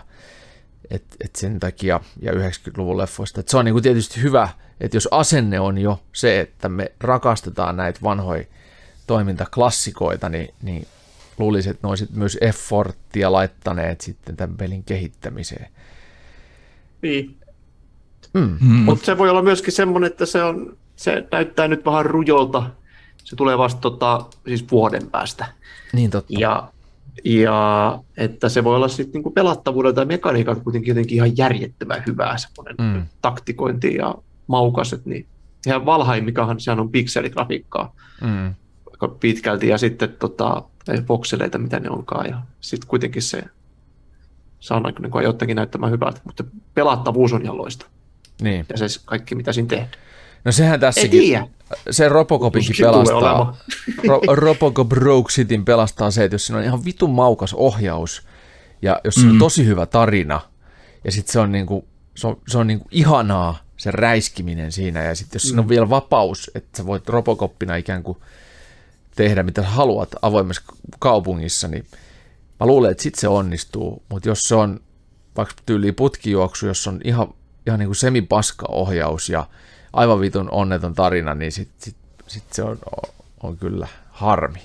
[0.89, 3.39] et, et sen takia, ja 90-luvun leffoista.
[3.39, 4.49] Et se on niinku tietysti hyvä,
[4.81, 8.43] että jos asenne on jo se, että me rakastetaan näitä vanhoja
[9.07, 10.87] toimintaklassikoita, niin, niin
[11.37, 15.67] luulisin, että ne olisit myös efforttia laittaneet sitten tämän pelin kehittämiseen.
[17.01, 17.37] Niin.
[18.33, 18.57] Mm.
[18.61, 18.67] Mm.
[18.67, 22.69] Mutta se voi olla myöskin semmoinen, että se, on, se näyttää nyt vähän rujolta.
[23.23, 25.45] Se tulee vasta tota, siis vuoden päästä.
[25.93, 26.33] Niin totta.
[26.39, 26.71] Ja,
[27.25, 32.37] ja että se voi olla sitten niinku pelattavuudelta ja mekaniikalta kuitenkin jotenkin ihan järjettömän hyvää
[32.37, 32.99] semmoinen Mm.
[32.99, 33.05] mm.
[33.21, 34.15] taktikointi ja
[34.47, 35.05] maukaset.
[35.05, 35.25] Niin
[35.67, 38.53] ihan valhaimmikahan sehän on pikseligrafiikkaa Mm.
[39.19, 42.29] Pitkälti ja sitten tota, ei vokseleita, mitä ne onkaan.
[42.29, 43.43] Ja sitten kuitenkin se
[44.59, 47.85] saa niin kuin jotenkin näyttämään hyvältä, mutta pelattavuus on ihan loista.
[48.41, 48.65] Niin.
[48.69, 49.89] Ja se kaikki, mitä siinä tehdään.
[50.45, 51.39] No sehän tässäkin,
[51.91, 53.57] se Robocopinkin pelastaa.
[54.07, 58.27] Ro- Robocop Rogue Cityn pelastaa se, että jos siinä on ihan vitun maukas ohjaus,
[58.81, 59.39] ja jos siinä on Mm.
[59.39, 60.41] tosi hyvä tarina,
[61.03, 65.15] ja sitten se on, niinku, se on, se on niinku ihanaa se räiskiminen siinä, ja
[65.15, 68.17] sitten jos siinä on vielä vapaus, että sä voit Robocoppina ikään kuin
[69.15, 70.63] tehdä mitä haluat avoimessa
[70.99, 71.85] kaupungissa, niin
[72.59, 74.79] mä luulen, että sitten se onnistuu, mutta jos se on
[75.37, 77.27] vaikka tyyliin putkijuoksu, jos on ihan,
[77.67, 79.47] ihan niin kuin semipaska ohjaus ja
[79.93, 81.95] aivan vitun onneton tarina, niin sitten sit,
[82.27, 82.77] sit se on,
[83.43, 84.59] on kyllä harmi.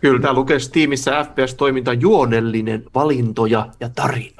[0.00, 4.33] Kyllä, tämä lukee Steamissa FPS-toiminta juonellinen valintoja ja tarina.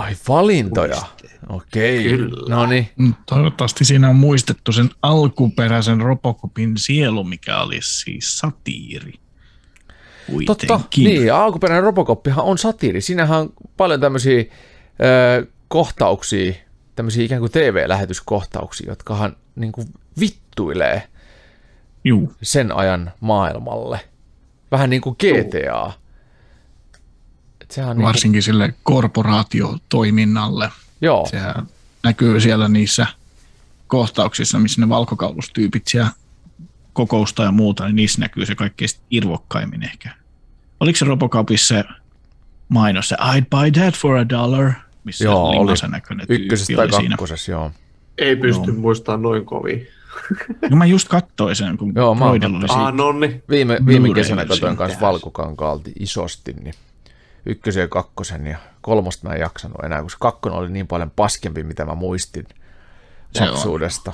[0.00, 1.02] Ai valintoja,
[1.48, 2.54] okei, Kyllä.
[2.56, 9.12] no niin, Mm, Toivottavasti siinä on muistettu sen alkuperäisen Robocopin sielu, mikä oli siis satiiri.
[10.46, 11.04] totta, Kuitenkin.
[11.04, 16.52] niin, ja alkuperäinen Robocoppihan on satiiri, siinähän on paljon tämmöisiä ö, kohtauksia,
[16.96, 19.86] tämmöisiä ikään kuin TV-lähetyskohtauksia, jotka niin kuin
[20.20, 21.02] vittuilee
[22.04, 24.00] Juu, sen ajan maailmalle.
[24.72, 25.86] Vähän niin kuin GTA.
[25.88, 26.00] Et
[27.70, 30.70] sehän on niin kuin, varsinkin sille korporaatiotoiminnalle.
[31.00, 31.66] joo, Sehän
[32.02, 33.06] näkyy siellä niissä
[33.86, 36.10] kohtauksissa, missä ne valkokaulustyypit siellä
[36.92, 40.10] kokousta ja muuta, niin niissä näkyy se kaikkein irvokkaimmin ehkä.
[40.80, 41.84] Oliko se Robocopissa se
[42.68, 44.72] mainos, se I'd buy that for a dollar,
[45.04, 45.74] missä Joo, oli.
[45.88, 47.08] näköinen tyyppi ykkösessä tai oli siinä.
[47.16, 47.70] kakkosessa, joo.
[48.18, 49.86] Ei pysty muistamaan noin kovin.
[50.70, 53.42] No mä just katsoin sen, kun Joo, mä oli Ah, nonni.
[53.48, 55.12] Viime, viime kesänä katsoin kanssa tehdään.
[55.12, 56.74] Valkokankaalta isosti, niin
[57.46, 61.62] ykkösen ja kakkosen ja kolmosta mä en jaksanut enää, koska kakkonen oli niin paljon paskempi,
[61.62, 62.46] mitä mä muistin
[63.32, 64.12] Se lapsuudesta.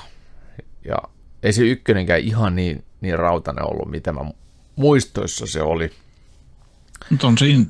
[0.85, 0.97] Ja
[1.43, 4.21] ei se ykkönenkään ihan niin, niin rautainen ollut, mitä mä
[4.75, 5.91] muistoissa se oli.
[7.09, 7.65] Mutta on siinä,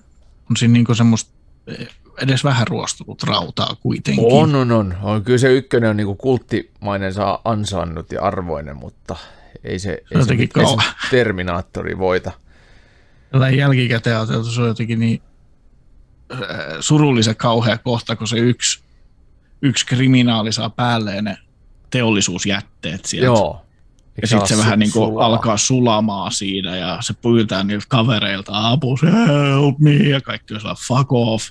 [0.49, 1.31] on siinä niinku semmoista
[1.67, 1.87] eh,
[2.21, 4.25] edes vähän ruostunut rautaa kuitenkin.
[4.31, 5.23] On, on, on, on.
[5.23, 9.15] Kyllä se ykkönen on niinku kulttimainen saa ansainnut ja arvoinen, mutta
[9.63, 11.09] ei se, ei se, jotenkin mit- ei se.
[11.11, 12.31] Terminaattori voita.
[13.31, 15.21] Tällä jälkikäteen ajateltu, se on jotenkin niin
[16.79, 18.79] surullisen kauhea kohta, kun se yksi,
[19.61, 21.37] yksi kriminaali saa päälleen ne
[21.89, 23.25] teollisuusjätteet sieltä.
[23.25, 23.61] Joo.
[24.21, 25.25] Ja sitten se ala vähän niin kuin sulaa?
[25.25, 30.59] alkaa sulamaan siinä ja se pyytää niiltä kavereilta apua, se help me ja kaikki on
[30.59, 31.49] sellainen fuck off.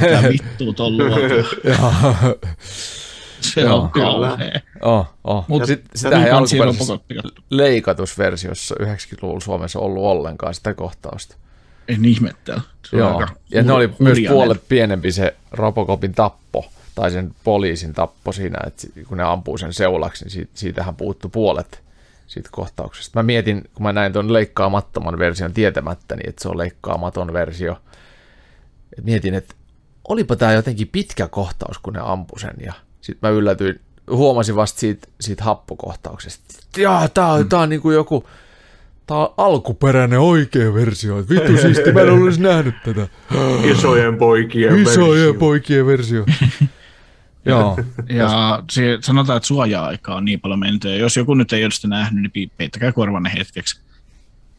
[0.00, 1.58] Mitä vittua ton luotu.
[1.64, 1.92] Joo.
[3.40, 4.06] Se Joo, on kyllä.
[4.06, 4.60] kauhea.
[4.82, 5.44] Oh, oh.
[5.48, 6.98] Mut ja sit, sitä ei alkuperäisessä
[7.50, 11.36] leikatusversiossa 90-luvulla Suomessa ollut ollenkaan sitä kohtausta.
[11.88, 12.60] En ihmettele.
[12.90, 13.18] Se Joo.
[13.18, 18.58] aika Ja ne oli myös puolet pienempi se Robocopin tappo, tai sen poliisin tappo siinä,
[18.66, 21.82] että kun ne ampuu sen seulaksi, niin siitä, siitähän puuttu puolet
[22.26, 23.18] siitä kohtauksesta.
[23.18, 27.80] Mä mietin, kun mä näin tuon leikkaamattoman version tietämättäni, että se on leikkaamaton versio,
[28.98, 29.54] et mietin, että
[30.08, 33.80] olipa tämä jotenkin pitkä kohtaus, kun ne ampui sen, ja sitten mä yllätyin,
[34.10, 36.44] huomasin vasta siitä, siitä happokohtauksesta.
[36.76, 38.28] Jaa, tää on, tää on niinku joku,
[39.06, 43.08] tää on alkuperäinen oikea versio, vittu siisti, mä en olisi nähnyt tätä.
[43.64, 45.34] Isojen poikien Isojen versio.
[45.34, 46.24] poikien versio.
[47.44, 47.78] Joo,
[48.08, 50.88] Ja se, sanotaan, että suoja-aika on niin paljon menty.
[50.88, 53.80] Ja jos joku nyt ei ole sitä nähnyt, niin peittäkää korvanne hetkeksi.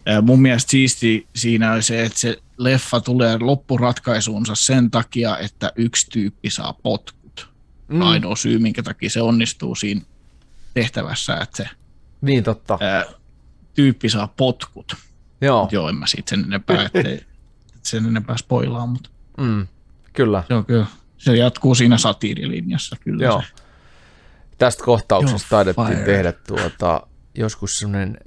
[0.06, 5.72] Ja mun mielestä siisti siinä on se, että se leffa tulee loppuratkaisuunsa sen takia, että
[5.76, 7.50] yksi tyyppi saa potkut.
[7.88, 8.02] Mm.
[8.02, 10.02] Ainoa syy, minkä takia se onnistuu siinä
[10.74, 11.70] tehtävässä, että se
[12.22, 12.78] niin totta.
[12.82, 13.06] ää,
[13.78, 14.96] tyyppi saa potkut.
[15.42, 17.22] Joo, Joo, en mä siitä sen enempää, ettei,
[17.84, 19.68] sen enempää spoilaa, mutta mm,
[20.14, 20.44] kyllä.
[20.48, 20.86] se on kyllä.
[21.18, 23.24] Se jatkuu siinä satiirilinjassa kyllä.
[23.24, 23.42] Joo.
[23.42, 23.64] Se.
[24.58, 26.06] Tästä kohtauksesta Joo, taidettiin fire.
[26.06, 28.18] tehdä tuota, joskus semmoinen...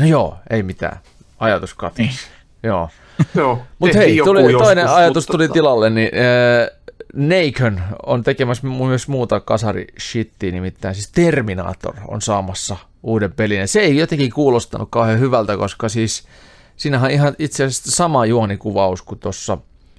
[0.00, 1.00] No joo, ei mitään.
[1.38, 2.02] Ajatus katosi.
[2.02, 2.14] Niin.
[2.62, 2.88] Joo.
[3.34, 6.80] Joo, Mutta hei, tuli, joskus, toinen ajatus tuli tota- tilalle, niin äh,
[7.14, 13.58] Nakon on tekemässä myös muuta kasari shittiä, nimittäin siis Terminator on saamassa uuden pelin.
[13.58, 16.28] Ja se ei jotenkin kuulostanut kauhean hyvältä, koska siis
[16.76, 19.58] siinähän on ihan itse asiassa sama juonikuvaus kuin tuossa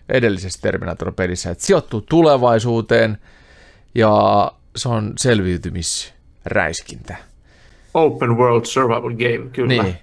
[0.10, 3.18] edellisessä Terminator-pelissä, että sijoittuu tulevaisuuteen
[3.96, 7.16] ja se on selviytymisräiskintä.
[7.94, 9.84] Open World Survival Game, kyllä.
[9.84, 9.98] Niin.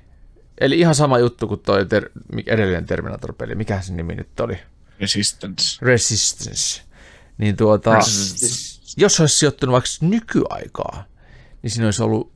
[0.60, 2.10] Eli ihan sama juttu kuin toi ter-
[2.46, 3.54] edellinen Terminator-peli.
[3.54, 4.58] Mikä se nimi nyt oli?
[5.00, 5.86] Resistance.
[5.86, 6.82] Resistance.
[7.38, 7.98] Niin tuota,
[8.96, 11.04] jos olisi sijoittunut vaikka nykyaikaa,
[11.62, 12.32] niin siinä olisi ollut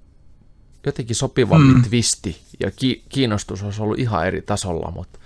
[0.87, 1.83] jotenkin sopivampi mm.
[1.83, 5.19] twisti ja ki- kiinnostus olisi ollut ihan eri tasolla, mutta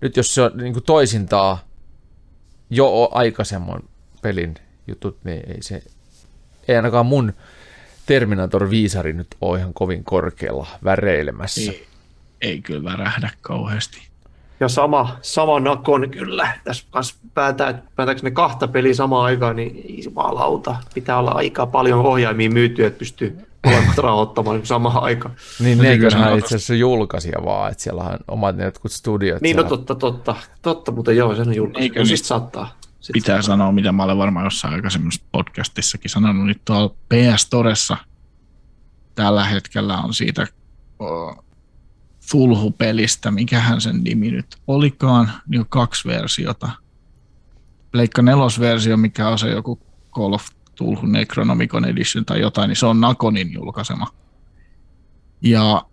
[0.00, 1.64] nyt jos se on niin kuin toisintaa
[2.70, 3.82] jo aikaisemman
[4.22, 4.54] pelin
[4.86, 5.82] jutut, niin ei se,
[6.68, 7.32] ei ainakaan mun
[8.06, 11.60] Terminator-viisari nyt ole ihan kovin korkealla väreilemässä.
[11.60, 11.86] Ei,
[12.40, 14.02] ei kyllä värähdä kauheasti.
[14.60, 16.58] Ja sama, sama nakon kyllä.
[16.64, 20.76] Tässä kanssa päätää, päätääkö ne kahta peliä samaan aikaan, niin ei jumalauta.
[20.94, 25.34] Pitää olla aika paljon ohjaimia myytyä, että pystyy molemmat rahoittamaan niin samaan aikaan.
[25.60, 29.42] Niin Nekonhan sanoa itse asiassa julkaisija vaan, että siellä on omat ne jotkut studiot.
[29.42, 29.68] Niin, no siellä.
[29.76, 30.36] totta, totta.
[30.62, 31.82] Totta, mutta joo, sen on julkaisu.
[31.82, 32.18] Eikö No, niin?
[32.18, 32.74] saattaa.
[33.00, 33.42] Sit Pitää saattaa.
[33.56, 37.96] sanoa, mitä mä olen varmaan jossain aikaisemmassa podcastissakin sanonut, niin tuolla PS Toressa
[39.14, 40.46] tällä hetkellä on siitä
[42.30, 46.70] Fulhu-pelistä, mikähän sen nimi nyt olikaan, niin on kaksi versiota.
[47.92, 49.80] Pleikka nelosversio, mikä on se joku
[50.14, 54.06] Call of Tulhu Necronomicon Edition tai jotain, niin se on Nakonin julkaisema.
[55.42, 55.86] Ja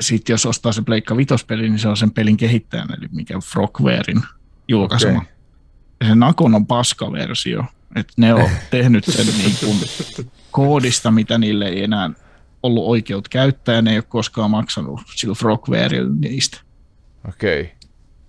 [0.00, 4.22] sitten jos ostaa se Pleikka vitospeli, niin se on sen pelin kehittäjän, eli mikä Frogwarein
[4.68, 5.18] julkaisema.
[5.18, 5.32] Okei.
[6.00, 7.64] Ja se Nakon on paskaversio.
[7.96, 9.78] Että ne on tehnyt sen niin kuin
[10.50, 12.10] koodista, mitä niille ei enää
[12.62, 16.60] ollut oikeut käyttää, ja ne ei ole koskaan maksanut sillä Frogwareilla niistä
[17.28, 17.60] Okei.
[17.60, 17.74] Okay.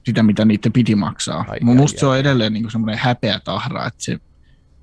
[0.06, 1.46] sitä, mitä niiden piti maksaa.
[1.48, 4.20] Ai, Mun ai, musta se on edelleen niin semmoinen häpeä tahra, että se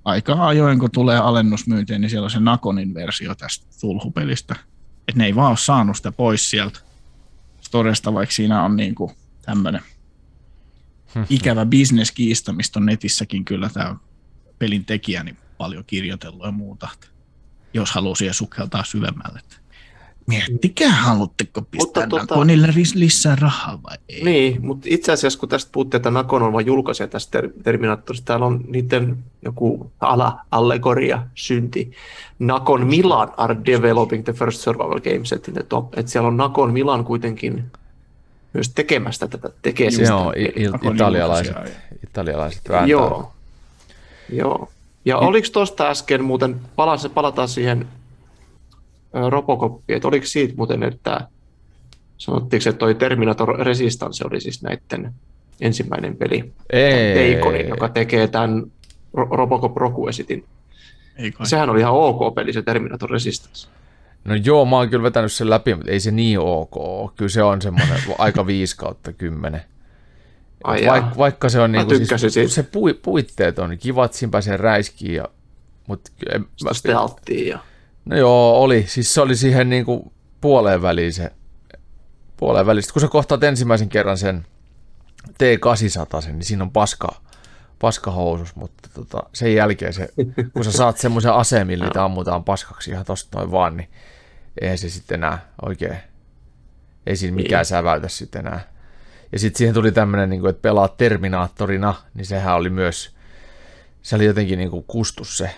[0.04, 4.56] aika ajoin, kun tulee alennusmyyntiin, niin siellä on se Nakonin versio tästä Tulhupelistä.
[5.08, 6.80] Että ne ei vaan ole saanut sitä pois sieltä
[7.60, 9.80] storesta, vaikka siinä on niin kuin tämmöinen
[11.30, 13.96] ikävä bisneskiista, mistä on netissäkin kyllä tämä
[14.58, 17.06] pelin tekijä niin paljon kirjoitellut ja muuta, että
[17.74, 19.40] jos haluaa siihen sukeltaa syvemmälle.
[20.26, 24.24] Miettikää, haluatteko pistää Mutta tota- Nakonille lisää rahaa vai ei?
[24.24, 28.24] Niin, mutta itse asiassa kun tästä puhuttiin, että Nakon on vain julkaisija tästä ter- Terminaattorista,
[28.24, 31.90] täällä on niiden joku ala-allegoria, synti.
[32.38, 35.98] Nakon Milan are developing the first survival game set in the top.
[35.98, 37.64] Että siellä on Nakon Milan kuitenkin
[38.52, 40.32] myös tekemästä tätä, tekee siis Joo,
[40.94, 41.56] italialaiset,
[42.08, 42.88] italialaiset vääntää.
[42.88, 43.32] Joo.
[44.32, 44.68] Joo.
[45.08, 47.88] Ja oliko tuosta äsken muuten, palasi, palataan siihen
[49.16, 51.28] ö, Robocoppiin, että oliko siitä muuten, että
[52.18, 55.12] sanottiinko, että toi Terminator Resistance oli siis näiden
[55.60, 57.34] ensimmäinen peli, Ei.
[57.36, 58.62] Daconin, joka tekee tämän
[59.16, 60.44] Ro- Robocop Rokuesitin.
[61.16, 61.46] Ei kai.
[61.46, 63.68] Sehän oli ihan ok peli, se Terminator Resistance.
[64.24, 66.74] No joo, mä oon kyllä vetänyt sen läpi, mutta ei se niin ok.
[67.16, 69.60] Kyllä se on semmoinen aika 5 kautta 10.
[70.64, 71.12] Ai Vaik, jaa.
[71.18, 72.52] vaikka se on Mä niinku, tykkäsin siitä.
[72.54, 75.14] se pui, puitteet on kivat, siinä pääsee räiskiin.
[75.14, 75.24] Ja,
[75.86, 76.00] mut,
[76.34, 77.58] en, mä, stealthia ja
[78.04, 78.84] no joo, oli.
[78.88, 81.30] Siis se oli siihen niinku puoleen väliin se,
[82.36, 82.82] puoleen väliin.
[82.82, 84.46] Sitten kun sä kohtaat ensimmäisen kerran sen
[85.28, 87.08] T800, niin siinä on paska,
[87.78, 90.08] paskahousus, mutta tota, sen jälkeen se,
[90.52, 93.88] kun sä saat semmoisen aseen, millä niitä ammutaan paskaksi ihan tosta noin vaan, niin
[94.60, 95.96] eihän se sitten enää oikein,
[97.06, 97.66] ei siinä mikään Niin.
[97.66, 98.77] säväytä sitten enää.
[99.32, 103.14] Ja sitten siihen tuli tämmöinen, niin että pelaat Terminaattorina, niin sehän oli myös,
[104.02, 105.50] se oli jotenkin niin kuin kustus se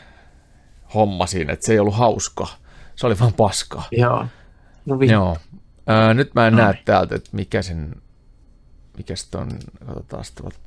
[0.94, 2.46] homma siinä, että se ei ollut hauska.
[2.96, 3.88] Se oli vaan paskaa.
[3.92, 4.26] Joo.
[4.86, 5.36] No vi- Joo.
[5.86, 6.78] Ää, nyt mä en näe Noin.
[6.84, 7.94] täältä, että mikä sen,
[8.96, 9.48] mikä se on,
[9.86, 10.58] katsotaan tuolta.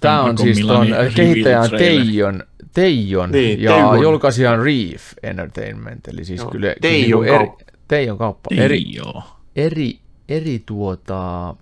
[0.00, 0.86] Tämä on siis tuon
[1.16, 1.70] kehittäjän?
[1.70, 2.42] Teijon,
[2.74, 4.02] Teijon Niin, ja Teijon.
[4.02, 7.64] julkaisijan Reef Entertainment, eli siis Joo, kyllä, Teijon niinku eri, kauppa.
[7.88, 8.48] Teijon kauppa.
[8.52, 9.22] Ei Eri, joo.
[9.56, 11.54] eri, eri tuota,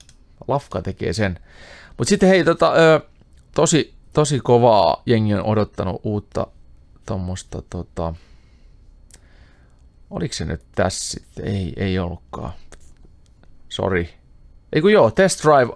[0.49, 1.39] Lafka tekee sen.
[1.99, 3.01] Mutta sitten hei, tota, ö,
[3.55, 6.47] tosi, tosi kovaa jengi on odottanut uutta
[7.07, 8.15] tuommoista, tota,
[10.11, 11.47] oliko se nyt tässä sitten?
[11.47, 12.53] Ei, ei ollutkaan.
[13.69, 14.07] Sorry.
[14.73, 15.73] Ei kun joo, Test Drive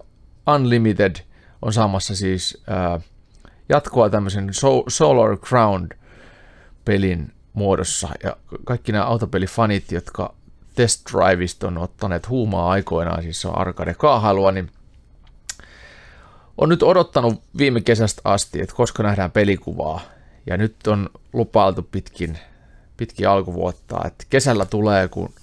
[0.55, 1.17] Unlimited
[1.63, 3.01] on saamassa siis ää,
[3.69, 5.89] jatkoa tämmöisen so- Solar Crown
[6.85, 8.09] pelin muodossa.
[8.23, 10.35] Ja kaikki nämä autopelifanit, jotka
[10.79, 14.71] Test Driveista on ottaneet huumaa aikoinaan, siis on arcade kaahailua, niin
[16.59, 20.01] on nyt odottanut viime kesästä asti, että koska nähdään pelikuvaa.
[20.47, 22.39] Ja nyt on lupailtu pitkin,
[22.97, 25.35] pitkin alkuvuotta, että kesällä tulee, kun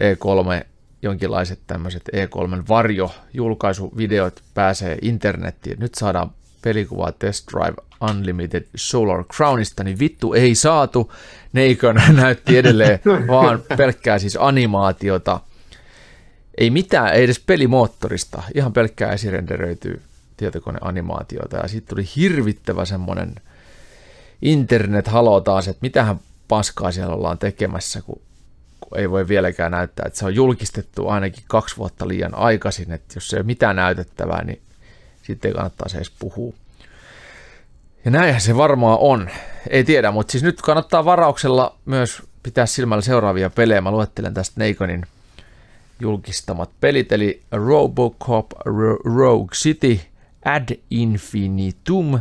[0.00, 0.66] E3,
[1.02, 5.80] jonkinlaiset tämmöiset E3 varjo-julkaisuvideot pääsee internettiin.
[5.80, 6.30] Nyt saadaan
[6.62, 7.74] pelikuvaa Test Drive
[8.10, 11.12] Unlimited Solar Crownista, niin vittu ei saatu.
[11.52, 15.40] Neikön näytti edelleen vaan pelkkää siis animaatiota.
[16.58, 20.02] Ei mitään, ei edes pelimoottorista, ihan pelkkää esirenderöityy
[20.36, 21.56] tietokoneanimaatiota.
[21.56, 23.34] Ja siitä tuli hirvittävä semmonen
[24.42, 28.20] internet halo taas, että mitähän paskaa siellä ollaan tekemässä, kun,
[28.80, 33.14] kun ei voi vieläkään näyttää, että se on julkistettu ainakin kaksi vuotta liian aikaisin, että
[33.16, 34.60] jos ei ole mitään näytettävää, niin
[35.22, 36.54] sitten ei kannattaa se edes puhua.
[38.04, 39.30] Ja näinhän se varmaan on.
[39.70, 43.80] Ei tiedä, mutta siis nyt kannattaa varauksella myös pitää silmällä seuraavia pelejä.
[43.80, 45.06] Mä luettelen tästä Neikonin
[46.00, 50.00] julkistamat pelit, eli Robocop, Ro- Rogue City,
[50.44, 52.20] Ad Infinitum,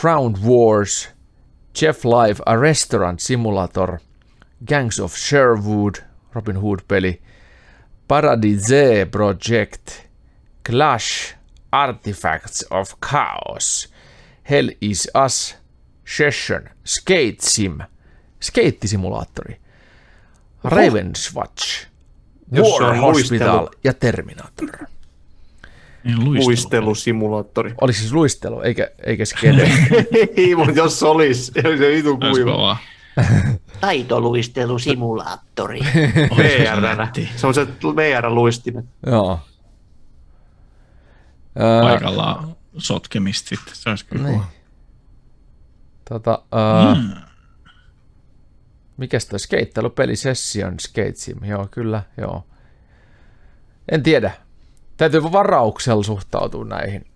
[0.00, 1.10] Crown Wars,
[1.82, 3.98] Jeff Live, A Restaurant Simulator,
[4.68, 5.94] Gangs of Sherwood,
[6.34, 7.22] Robin Hood-peli,
[8.08, 9.90] Paradise Project,
[10.64, 11.35] Clash,
[11.72, 13.92] Artifacts of Chaos,
[14.50, 15.56] Hell is Us,
[16.16, 17.78] Session, Skate Sim,
[18.40, 19.60] skeittisimulaattori,
[20.64, 21.86] Ravenswatch,
[22.54, 23.68] War on Hospital luistelu.
[23.84, 24.68] ja Terminator.
[26.04, 26.44] Niin luistelu.
[26.46, 27.74] luistelusimulaattori.
[27.80, 29.62] Oliko siis luistelu, eikä, eikä skede?
[30.36, 32.76] Ei, mutta jos olisi, se vitu Olisi kuiva.
[33.80, 35.80] Taitoluistelusimulaattori.
[36.36, 37.06] VR.
[37.36, 38.84] Se on se VR-luistimet.
[39.06, 39.40] Joo.
[41.82, 43.74] Paikallaan sotkemista sitten.
[43.76, 44.42] Se olisi kyllä Niin.
[46.08, 47.10] tota, öö, Mm.
[48.96, 51.44] Mikäs toi skeittelupeli Session Skate Sim?
[51.44, 52.46] Joo, kyllä, joo.
[53.92, 54.30] En tiedä.
[54.96, 57.06] Täytyy varauksella suhtautua näihin,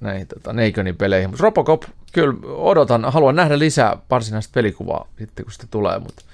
[0.00, 1.30] näihin tota, Neikonin peleihin.
[1.30, 5.98] Mutta Robocop, kyllä odotan, haluan nähdä lisää varsinaista pelikuvaa sitten, kun sitä tulee.
[5.98, 6.24] Mutta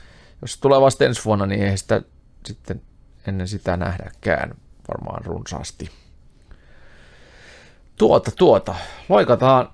[0.43, 2.03] jos se tulee vasta ensi vuonna, niin ei sitä
[2.47, 2.83] sitten
[3.27, 4.55] ennen sitä nähdäkään
[4.89, 5.91] varmaan runsaasti.
[8.01, 8.75] Tuota, tuota.
[9.09, 9.69] Loikataan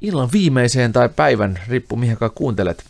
[0.00, 2.84] illan viimeiseen tai päivän, riippuu mihin kuuntelet.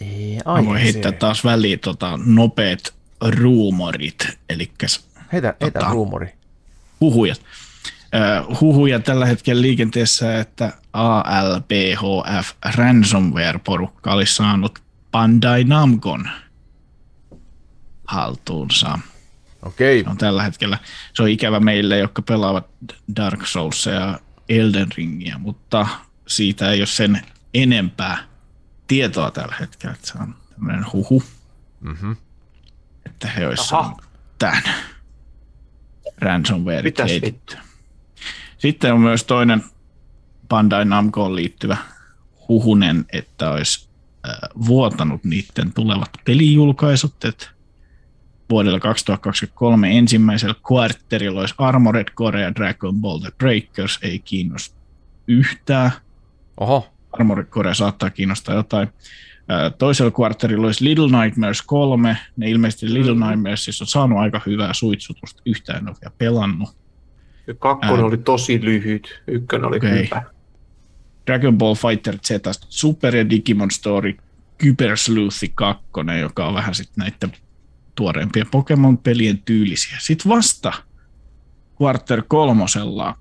[0.00, 4.72] Ei, Mä voin heittää taas väliin tota, nopeat ruumorit, eli
[5.32, 5.92] Heitä, heitä Tota.
[5.92, 6.32] ruumori.
[7.00, 7.40] huhujat.
[8.14, 14.78] Ö, huhuja tällä hetkellä liikenteessä, että ALBHF Ransomware-porukka olisi saanut
[15.12, 16.28] Bandai Namcon
[18.04, 18.98] haltuunsa.
[19.62, 20.04] Okei.
[20.06, 20.78] On tällä hetkellä.
[21.14, 22.66] Se on ikävä meille, jotka pelaavat
[23.16, 25.86] Dark Souls ja Elden Ringia, mutta
[26.26, 27.22] siitä ei ole sen
[27.54, 28.18] enempää
[28.86, 29.94] tietoa tällä hetkellä.
[29.94, 31.22] Että se on tämmöinen huhu,
[31.80, 32.16] Mm-hmm.
[33.06, 33.96] että he olisivat
[34.38, 34.62] tämän
[36.18, 37.10] ransomware Mitäs.
[38.58, 39.64] Sitten on myös toinen
[40.48, 41.76] Bandai Namcoon liittyvä
[42.48, 43.88] huhunen, että olisi
[44.28, 44.34] äh,
[44.66, 47.46] vuotanut niiden tulevat pelijulkaisut, että
[48.50, 54.76] vuodella 2023 ensimmäisellä kvartterilla olisi Armored Core ja Dragon Ball The Breakers, ei kiinnosta
[55.26, 55.90] yhtään.
[56.60, 56.88] Oho.
[57.12, 58.88] Armored Core saattaa kiinnostaa jotain.
[59.78, 62.16] Toisella kvartterilla olisi Little Nightmares 3.
[62.36, 65.42] Ne ilmeisesti Little Nightmaresissa on saanut aika hyvää suitsutusta.
[65.46, 66.68] Yhtään en ole vielä pelannut.
[67.58, 68.04] Kakkonen Ää.
[68.04, 70.04] oli tosi lyhyt, ykkönen oli Okei.
[70.04, 70.22] hyvä.
[71.26, 72.30] Dragon Ball Fighter Z,
[72.68, 74.16] Super ja Digimon Story,
[74.58, 75.84] Kyber Sleuth 2,
[76.20, 77.32] joka on vähän sitten näiden
[78.00, 79.96] tuoreempien Pokemon-pelien tyylisiä.
[80.00, 80.72] Sitten vasta
[81.82, 83.18] Quarter kolmosella,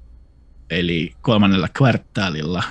[0.70, 2.64] eli kolmannella kvartaalilla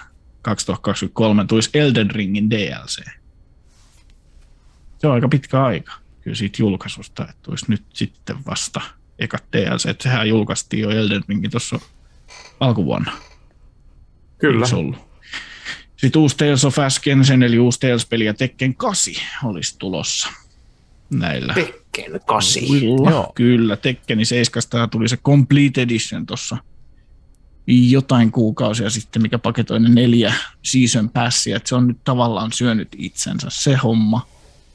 [0.43, 3.05] 2023 tulisi Elden Ringin DLC.
[4.99, 8.81] Se on aika pitkä aika kyllä siitä julkaisusta, että tulisi nyt sitten vasta
[9.19, 9.87] ekat DLC.
[9.87, 11.81] Että sehän julkaistiin jo Elden Ringin tuossa
[12.61, 13.13] alkuvuonna.
[14.39, 14.65] Kyllä.
[14.67, 14.97] Eikö ollut?
[15.97, 20.29] Sitten uusi Tales of Ascension, eli uusi Tales-peli ja Tekken 8 olisi tulossa
[21.11, 21.55] näillä.
[21.55, 22.63] Tekken 8.
[22.69, 23.33] Kyllä, Joo.
[23.35, 26.57] kyllä, Tekkeni 7 tuli se Complete Edition tuossa
[27.67, 32.89] jotain kuukausia sitten, mikä paketoi ne neljä season passia, että se on nyt tavallaan syönyt
[32.97, 34.27] itsensä se homma,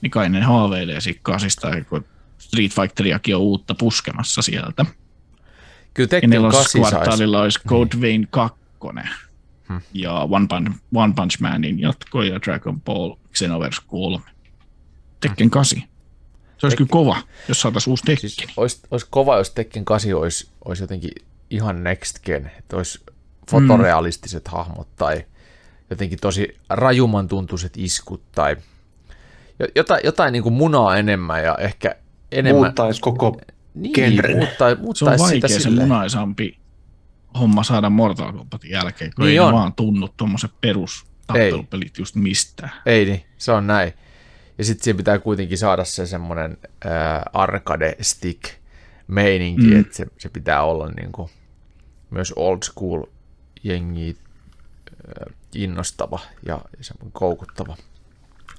[0.01, 2.05] niin kai ne haaveilee siitä kasista, kun
[2.37, 4.85] Street Fighteriakin on uutta puskemassa sieltä.
[5.93, 6.77] Kyllä Ja Tekken 8 saisi.
[6.79, 8.63] neloskvartaalilla olisi Code Vein 2
[9.69, 9.81] Hmm.
[9.93, 14.23] ja One Punch, One Punch Manin jatko ja Dragon Ball Xenoverse 3.
[15.19, 15.83] Tekken 8.
[16.57, 18.29] Se olisi kyllä kova, jos saataisiin uusi Tekken.
[18.29, 21.11] Siis olisi, olisi kova, jos Tekken 8 olisi, olisi jotenkin
[21.49, 22.99] ihan next gen, että olisi
[23.51, 24.51] fotorealistiset mm.
[24.51, 25.25] hahmot tai
[25.89, 28.57] jotenkin tosi rajuman tuntuiset iskut tai
[29.59, 31.95] jo- jotain, jotain niin kuin munaa enemmän ja ehkä
[32.31, 32.63] enemmän...
[32.63, 33.41] Muuttaisi koko
[33.73, 34.37] niin, genren.
[34.37, 36.57] muuttaa, se on muuttaisi sitä vaikea se munaisampi
[37.39, 39.53] homma saada Mortal Kombatin jälkeen, kun Niin ei on.
[39.53, 42.71] vaan tunnu tuommoiset perus tappelupelit just mistään.
[42.85, 43.93] Ei niin, se on näin.
[44.57, 46.91] Ja sitten siihen pitää kuitenkin saada se semmoinen äh,
[47.33, 48.43] arcade stick
[49.07, 49.79] meininki, Mm.
[49.79, 51.29] että se, se pitää olla niin kuin
[52.09, 53.03] myös old school
[53.63, 54.17] jengi
[54.89, 57.77] äh, innostava ja semmoinen koukuttava.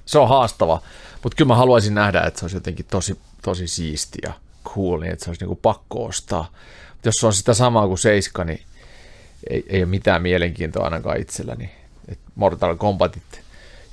[0.05, 0.81] Se on haastava,
[1.23, 4.33] mutta kyllä mä haluaisin nähdä, että se olisi jotenkin tosi, tosi siisti ja
[4.65, 6.51] cool, niin että se olisi niin kuin pakko ostaa.
[6.93, 8.61] Mut jos se on sitä samaa kuin Seiska, niin
[9.49, 11.69] ei, ei ole mitään mielenkiintoa ainakaan itselläni.
[12.07, 13.41] Et Mortal Kombatit,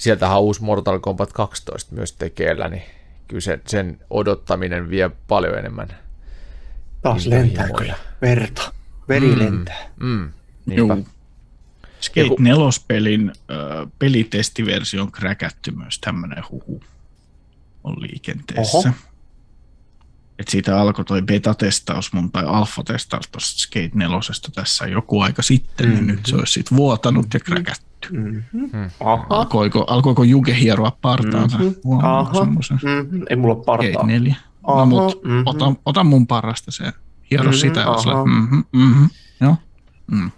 [0.02, 2.82] sieltähän on uusi Mortal Kombat 12 myös tekeillä, niin
[3.28, 5.88] kyllä sen, sen odottaminen vie paljon enemmän.
[7.02, 8.72] Taas lentää kyllä verta.
[9.08, 9.90] Veri lentää.
[10.00, 10.32] Mm,
[10.66, 10.94] niinpä.
[10.94, 11.08] Juu.
[12.00, 16.82] Skate Joku- 4-pelin ö, pelitestiversio on kräkätty myös tämmöinen huhu
[17.84, 18.78] on liikenteessä.
[18.78, 18.90] Oho.
[20.38, 24.18] Et siitä alkoi toi beta-testaus mun tai alfa-testaus tuosta Skate 4
[24.54, 26.06] tässä joku aika sitten, mm-hmm.
[26.06, 27.91] niin nyt se olisi sit vuotanut ja kräkätty.
[28.10, 28.90] Mm-hmm.
[29.30, 31.58] Alkoiko, alkoiko Juke hieroa partaansa?
[31.58, 31.68] Mhm.
[31.86, 32.44] Wow, Aha.
[32.44, 33.22] Mm-hmm.
[33.30, 34.06] Ei mulla ole partaa.
[34.06, 34.34] 4.
[34.64, 35.42] Aha, No, mut mhm.
[35.46, 36.92] ota, ota mun parasta se.
[37.30, 37.84] Hiero Mhm, sitä.
[38.02, 39.04] Sillä, mhm, mhm,
[39.40, 39.56] joo.
[40.10, 40.30] Mm.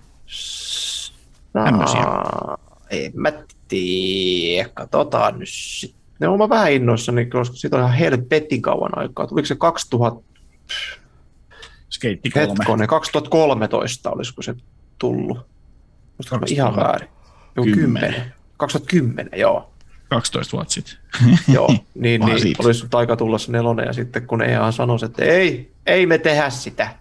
[1.53, 2.01] Tämmösiä.
[2.01, 2.59] Aa,
[2.91, 3.33] En mä
[3.69, 4.69] tiedä.
[4.75, 6.01] Katsotaan nyt sitten.
[6.21, 9.27] Ne on mä vähän innoissani, koska siitä on ihan helvetin kauan aikaa.
[9.27, 10.23] Tuliko se 2000,
[11.91, 12.49] Skate 3.
[12.51, 14.55] hetkonen, 2013 olisiko se
[14.99, 15.37] tullut?
[15.39, 15.43] Mä
[16.51, 16.77] ihan 2010.
[16.77, 17.09] väärin?
[17.57, 18.33] Joo, 10.
[18.57, 19.71] 2010, joo.
[20.09, 20.95] 12 vuotta sitten.
[21.55, 21.69] joo.
[21.95, 22.63] Niin, niin siitä.
[22.63, 26.19] olisi nyt aika tulla se nelonen, ja sitten kun EA sanoi, että ei, ei me
[26.19, 26.97] tehdä sitä.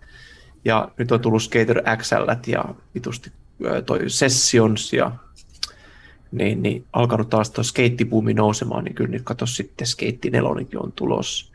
[0.66, 3.32] Ja nyt on tullut Skater XL ja vitusti
[3.86, 5.12] toi Sessions ja
[6.32, 10.92] niin, niin alkanut taas tuo skeittipuumi nousemaan, niin kyllä nyt kato sitten Skeitti nelonenkin on
[10.92, 11.54] tulossa.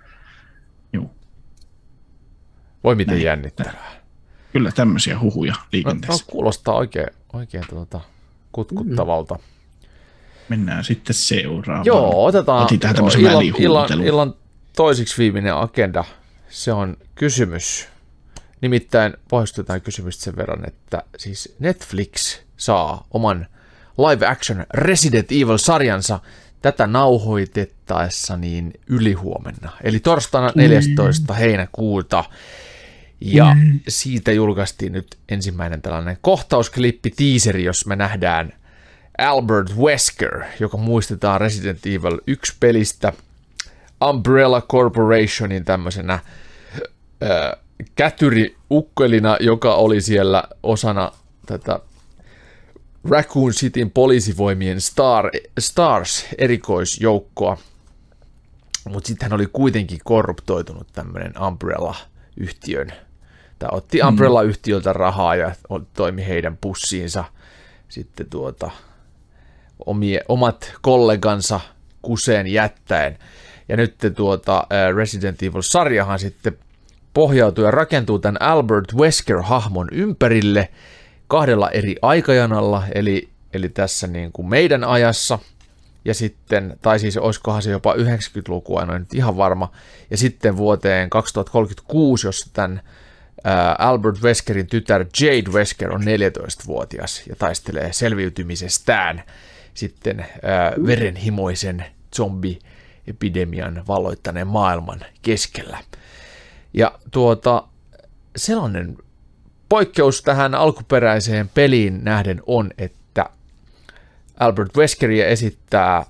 [0.92, 1.10] Joo.
[2.84, 3.24] Voi miten Näin.
[3.24, 3.98] jännittävää.
[4.52, 6.24] Kyllä tämmöisiä huhuja No, no, liikenteessä.
[6.28, 8.00] kuulostaa oikein, oikein tuota,
[8.52, 9.34] kutkuttavalta.
[9.34, 9.40] Mm.
[10.48, 11.86] Mennään sitten seuraavaan.
[11.86, 14.34] Joo, otetaan Otin tähän illan, illan, illan
[14.76, 16.04] toisiksi viimeinen agenda.
[16.48, 17.88] Se on kysymys.
[18.60, 23.46] Nimittäin pohjustetaan kysymystä sen verran, että siis Netflix saa oman
[23.98, 26.20] live action Resident Evil-sarjansa
[26.62, 29.70] tätä nauhoitettaessa niin ylihuomenna.
[29.82, 31.34] Eli torstaina 14.
[31.34, 32.24] heinäkuuta.
[33.20, 33.56] Ja
[33.88, 38.52] siitä julkaistiin nyt ensimmäinen tällainen kohtausklippi, teaseri, jos me nähdään
[39.18, 43.12] Albert Wesker, joka muistetaan Resident Evil 1 pelistä
[44.08, 46.20] Umbrella Corporationin tämmöisenä äh,
[47.94, 51.12] kätyriukkelina, joka oli siellä osana
[51.46, 51.80] tätä
[53.10, 57.58] Raccoon Cityn poliisivoimien Star, Stars erikoisjoukkoa.
[58.88, 62.92] Mutta sitten hän oli kuitenkin korruptoitunut tämmöinen Umbrella-yhtiön.
[63.58, 64.08] Tämä otti mm.
[64.08, 65.52] Umbrella-yhtiöltä rahaa ja
[65.94, 67.24] toimi heidän pussiinsa
[67.88, 68.70] sitten tuota,
[69.86, 71.60] omie, omat kollegansa
[72.02, 73.18] kuseen jättäen.
[73.68, 76.58] Ja nyt tuota, Resident Evil-sarjahan sitten
[77.14, 80.68] pohjautuu ja rakentuu tämän Albert Wesker-hahmon ympärille
[81.28, 85.38] kahdella eri aikajanalla, eli, eli tässä niin kuin meidän ajassa,
[86.04, 89.72] ja sitten, tai siis olisikohan se jopa 90-lukua, en ole nyt ihan varma,
[90.10, 92.80] ja sitten vuoteen 2036, jossa tämän
[93.78, 99.22] Albert Weskerin tytär Jade Wesker on 14-vuotias ja taistelee selviytymisestään
[99.74, 100.26] sitten
[100.86, 101.84] verenhimoisen
[102.16, 105.78] zombi-epidemian valloittaneen maailman keskellä.
[106.74, 107.62] Ja tuota,
[108.36, 108.98] sellainen
[109.68, 113.30] poikkeus tähän alkuperäiseen peliin nähden on, että
[114.40, 116.06] Albert Weskeria esittää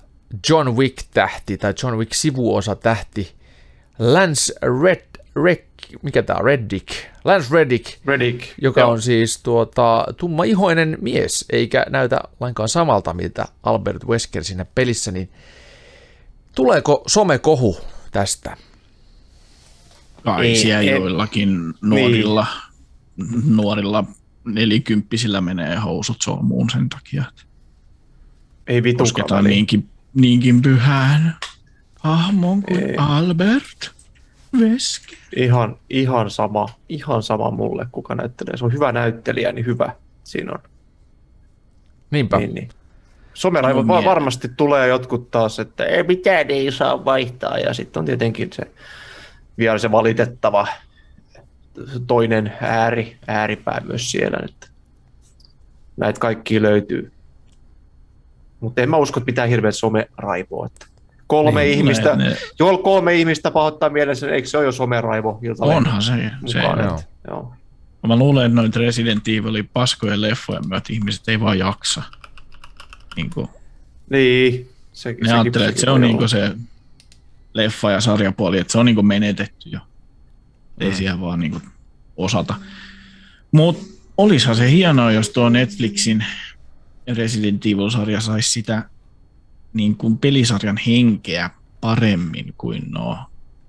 [0.49, 3.31] John Wick-tähti tai John Wick-sivuosa-tähti
[3.99, 4.53] Lance
[4.83, 5.69] Red, Red
[6.01, 6.87] mikä tämä on, Reddick,
[7.23, 8.91] Lance Reddick, Reddick joka joo.
[8.91, 15.29] on siis tuota, tumma-ihoinen mies, eikä näytä lainkaan samalta, miltä Albert Wesker siinä pelissä, niin
[16.55, 17.77] tuleeko somekohu
[18.11, 18.57] tästä?
[20.23, 22.47] Kai ei, siellä ei, joillakin nuorilla,
[23.17, 23.55] niin.
[23.55, 24.03] nuorilla
[24.45, 27.41] nelikymppisillä menee housut solmuun sen takia, että
[28.67, 31.35] ei vitukaan niinkin, niinkin pyhään
[31.99, 32.95] hahmon kuin ei.
[32.97, 33.98] Albert
[34.57, 35.17] Wesker.
[35.35, 38.57] Ihan, ihan, sama, ihan sama mulle, kuka näyttelee.
[38.57, 40.59] Se on hyvä näyttelijä, niin hyvä siinä on.
[42.11, 42.37] Niinpä.
[42.37, 42.69] Niin, niin.
[43.33, 47.57] Someraivo va- varmasti tulee jotkut taas, että ei mitään ei saa vaihtaa.
[47.57, 48.63] Ja sitten on tietenkin se
[49.57, 50.67] vielä se valitettava
[52.07, 54.39] toinen ääri, ääripää myös siellä.
[54.45, 54.67] Että
[55.97, 57.11] näitä kaikki löytyy.
[58.59, 60.65] Mutta en mä usko, että pitää hirveä someraivoa.
[60.65, 60.85] Että
[61.29, 62.37] kolme niin, ihmistä, ne, ne...
[62.59, 65.39] Joel kolme ihmistä pahoittaa mielessä, eikö se ole jo someraivo?
[65.59, 66.99] Onhan se, se joo.
[67.27, 67.53] joo.
[68.07, 72.03] Mä luulen, että noita Resident Evilin paskojen leffojen myötä ihmiset ei vaan jaksa.
[73.15, 73.47] Niin, kuin,
[74.09, 76.51] niin se, ne ajattelee, että se on niin se
[77.53, 79.79] leffa ja sarjapuoli, että se on niin menetetty jo.
[80.79, 80.95] Ei mm.
[80.95, 81.61] siellä vaan niin
[82.17, 82.55] osata.
[83.51, 83.83] Mutta
[84.17, 86.25] olisihan se hienoa, jos tuo Netflixin
[87.07, 88.89] Resident Evil-sarja saisi sitä
[89.73, 91.49] niin kuin pelisarjan henkeä
[91.81, 93.17] paremmin kuin nuo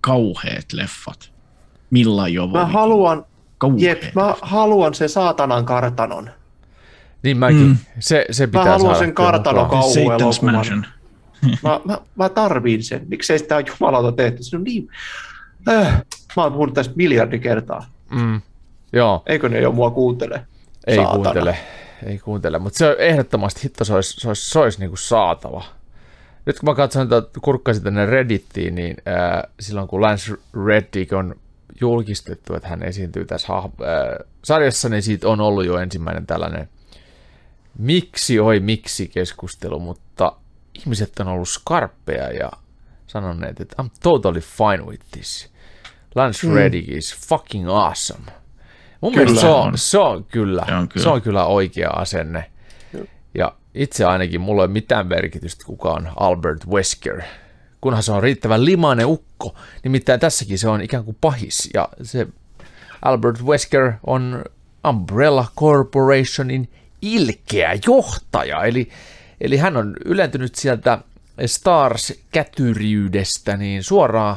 [0.00, 1.32] kauheat leffat.
[1.90, 3.24] Milla jo Mä haluan,
[3.76, 6.30] jep, mä haluan se saatanan kartanon.
[7.22, 7.66] Niin mäkin.
[7.66, 7.76] Mm.
[7.98, 10.86] Se, se pitää Mä haluan sen kartanon kauhuelokuvan.
[11.62, 13.06] mä, mä, mä tarviin sen.
[13.08, 14.42] Miksei sitä ole jumalauta tehty?
[14.42, 14.88] Se on niin...
[15.68, 16.02] Äh,
[16.36, 17.86] mä oon puhunut tästä miljardi kertaa.
[18.10, 18.40] Mm.
[18.92, 19.22] Joo.
[19.26, 20.46] Eikö ne jo mua kuuntele?
[20.86, 21.14] Ei Saatana.
[21.22, 21.58] kuuntele.
[22.06, 24.98] Ei kuuntele, mutta se on ehdottomasti hitto, se olisi, se olisi, se olisi niin kuin
[24.98, 25.64] saatava
[26.50, 30.34] nyt kun mä katson, että kurkkasin tänne Reddittiin, niin äh, silloin kun Lance
[30.66, 31.34] Reddick on
[31.80, 33.64] julkistettu, että hän esiintyy tässä äh,
[34.44, 36.68] sarjassa, niin siitä on ollut jo ensimmäinen tällainen
[37.78, 40.32] miksi oi miksi keskustelu, mutta
[40.74, 42.50] ihmiset on ollut skarppeja ja
[43.06, 45.52] sanoneet, että I'm totally fine with this.
[46.14, 46.54] Lance mm.
[46.54, 48.24] Reddick is fucking awesome.
[49.00, 49.78] Mun kyllä mielestä se on, on.
[49.78, 52.50] Se, on kyllä, se on kyllä, se on kyllä oikea asenne.
[53.74, 57.22] Itse ainakin mulla ei ole mitään merkitystä, kuka on Albert Wesker.
[57.80, 59.54] Kunhan se on riittävän limainen ukko.
[59.84, 61.70] Nimittäin tässäkin se on ikään kuin pahis.
[61.74, 62.26] Ja se
[63.02, 64.44] Albert Wesker on
[64.88, 66.68] Umbrella Corporationin
[67.02, 68.64] ilkeä johtaja.
[68.64, 68.88] Eli,
[69.40, 70.98] eli hän on ylentynyt sieltä
[71.46, 74.36] Stars-kätyriydestä niin suoraan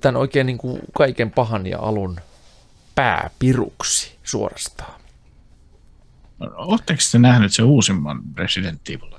[0.00, 2.20] tämän oikein niin kuin kaiken pahan ja alun
[2.94, 5.03] pääpiruksi suorastaan.
[6.54, 9.14] Oletteko te nähnyt se uusimman Resident Evil?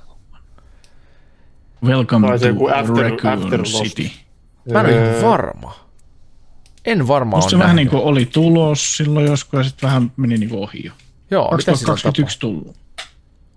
[1.84, 4.10] Welcome to after, Raccoon after City.
[4.72, 5.74] Mä en ole varma.
[6.84, 10.38] En varmaan Musta se vähän niin kuin oli tulos silloin joskus ja sitten vähän meni
[10.38, 10.92] niin kuin ohi jo.
[11.30, 12.76] Joo, 2021 tullut.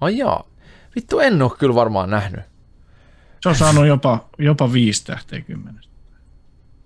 [0.02, 0.44] Ai jaa.
[0.96, 2.42] Vittu, en ole kyllä varmaan nähnyt.
[3.42, 5.94] Se on saanut jopa, jopa viisi tähteä kymmenestä.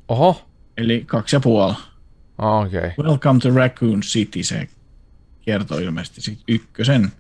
[0.08, 0.46] Oho.
[0.78, 1.74] Eli kaksi ja puoli.
[2.38, 2.80] Ah, okei.
[2.80, 3.06] Okay.
[3.06, 4.68] Welcome to Raccoon City, se
[5.46, 7.12] kertoi ilmeisesti sit ykkösen.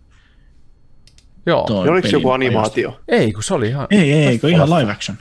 [1.45, 1.65] Joo.
[1.69, 3.01] Oliko joku animaatio?
[3.07, 3.87] Ei, kun se oli ihan...
[3.89, 5.17] Ei, ei, kun ihan live action.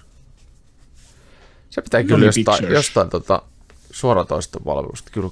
[1.70, 3.42] Se pitää kyllä jostain, jostain tota,
[3.90, 5.30] suoratoistopalvelusta kyllä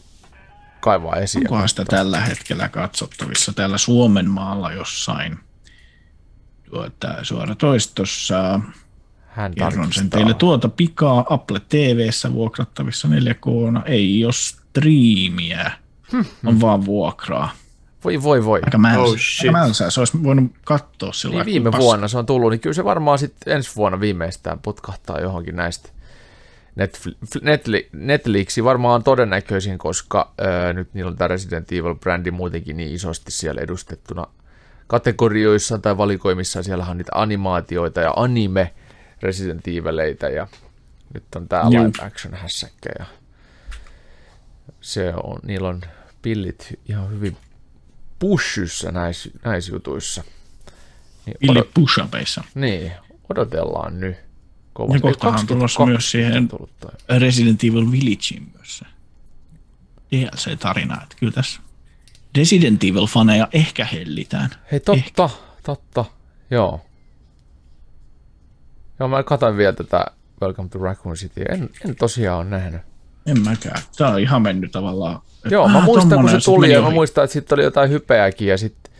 [0.80, 1.44] kaivaa esiin.
[1.44, 5.38] Onkohan sitä tällä hetkellä katsottavissa täällä Suomen maalla jossain
[6.70, 8.60] tuota, suoratoistossa?
[9.26, 13.46] Hän Kerron sen teille tuota pikaa Apple TVssä vuokrattavissa 4 k
[13.86, 15.70] Ei ole striimiä,
[16.46, 17.50] on vaan vuokraa.
[18.04, 18.60] Voi voi voi.
[18.64, 19.00] Aika mälsä.
[19.00, 19.52] Oh, Aika shit.
[19.52, 19.90] mälsää.
[19.90, 23.18] Se olisi voinut katsoa sillä Niin viime vuonna se on tullut, niin kyllä se varmaan
[23.18, 25.88] sitten ensi vuonna viimeistään putkahtaa johonkin näistä.
[26.76, 32.76] Netflix, Netflix, Netflixi varmaan on todennäköisin, koska ää, nyt niillä on tämä Resident Evil-brändi muutenkin
[32.76, 34.26] niin isosti siellä edustettuna
[34.86, 36.62] kategorioissa tai valikoimissa.
[36.62, 38.74] Siellä on niitä animaatioita ja anime
[39.22, 40.46] Resident Evileitä ja
[41.14, 43.04] nyt on tämä live action hässäkkä ja
[44.80, 45.80] se on, niillä on
[46.22, 47.36] pillit ihan hyvin
[48.20, 50.24] pushyssä näissä, näissä jutuissa.
[51.26, 52.44] Niin, Billy odot, Pushapeissa.
[52.54, 52.92] niin,
[53.30, 54.16] odotellaan nyt.
[54.16, 55.00] Ja Kovasti.
[55.00, 56.70] kohtahan on tulossa 2002 myös siihen tullut.
[57.18, 58.86] Resident Evil Villageen myös se
[60.12, 61.02] DLC-tarina.
[61.02, 61.60] Että kyllä tässä
[62.36, 64.50] Resident Evil-faneja ehkä hellitään.
[64.72, 65.30] Hei, totta,
[65.62, 66.04] totta,
[66.50, 66.84] joo.
[69.00, 70.06] Joo, mä katsoin vielä tätä
[70.42, 71.42] Welcome to Raccoon City.
[71.48, 72.82] En, en tosiaan ole nähnyt.
[73.26, 73.82] En mäkään.
[73.96, 75.16] Tämä on ihan mennyt tavallaan.
[75.16, 77.90] että Joo, mä ah, muistan, kun se tuli ja mä muistan, että sitten oli jotain
[77.90, 78.92] hypeäkin ja sitten,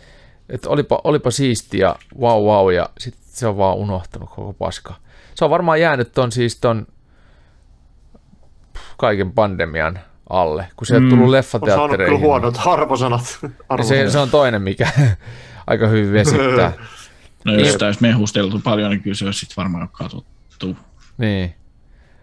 [0.49, 4.93] että olipa, olipa siistiä, wow wow, ja sitten se on vaan unohtunut koko paska.
[5.35, 6.87] Se on varmaan jäänyt ton siis ton
[8.97, 9.99] kaiken pandemian
[10.29, 11.09] alle, kun se mm.
[11.09, 12.19] tullut On saanut kyllä leffateattereihin.
[12.19, 13.39] huonot arvosanat.
[13.81, 14.87] Se, se on toinen, mikä
[15.67, 16.73] aika hyvin vesittää.
[17.45, 20.77] No jos sitä olisi mehusteltu paljon, niin kyllä se olisi sitten varmaan katsottu.
[21.17, 21.55] Niin.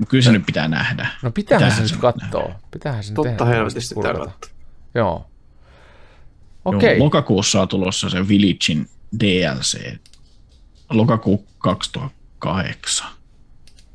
[0.08, 1.06] Kyllä se nyt pitää nähdä.
[1.22, 2.54] No pitäähän se se nyt katsoa.
[2.70, 4.50] Pitäähän se Totta helvetisti pitää katsoa.
[4.94, 5.26] Joo.
[6.64, 6.98] Okei.
[6.98, 8.88] lokakuussa on tulossa se Villagein
[9.20, 9.96] DLC.
[10.90, 13.08] Lokakuu 2008.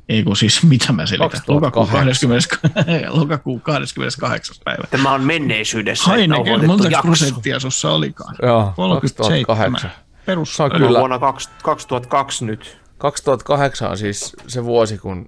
[0.08, 1.40] Ei kun siis, mitä mä selitän?
[1.48, 2.60] Lokakuu 2008.
[2.60, 4.56] 20, lokakuu 28.
[4.64, 4.84] päivä.
[4.90, 7.02] Tämä on menneisyydessä Heineken, monta jakso.
[7.06, 8.36] prosenttia sussa olikaan?
[8.42, 9.44] Joo, 37.
[9.46, 9.90] 2008.
[10.26, 10.56] Perus.
[10.56, 10.98] Se on No, kyllä.
[10.98, 12.78] Vuonna kaksi- 2002 nyt.
[12.98, 15.26] 2008 on siis se vuosi, kun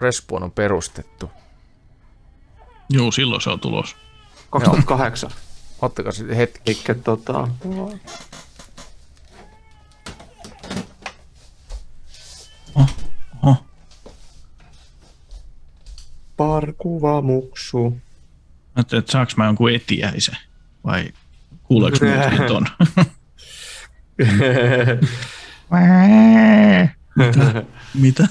[0.00, 1.30] Respawn on perustettu.
[2.90, 3.96] Joo, silloin se on tulos.
[4.50, 5.30] 2008.
[5.82, 6.60] Ottakaa sitten hetki.
[6.66, 7.48] Eikä tota...
[13.42, 13.56] Oho.
[16.36, 17.96] Parkuva muksu.
[18.74, 20.36] Ajattelin, että saanko mä jonkun etiäisen
[20.84, 21.12] vai
[21.62, 22.66] kuuleeko muutkin ton?
[27.16, 27.64] Mitä?
[27.94, 28.28] Mitä?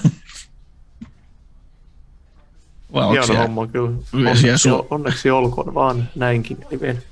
[2.92, 3.42] Vai onko Hieno siellä?
[3.42, 3.90] homma kyllä.
[4.12, 7.02] Onneksi, su- onneksi olkoon vaan näinkin liven.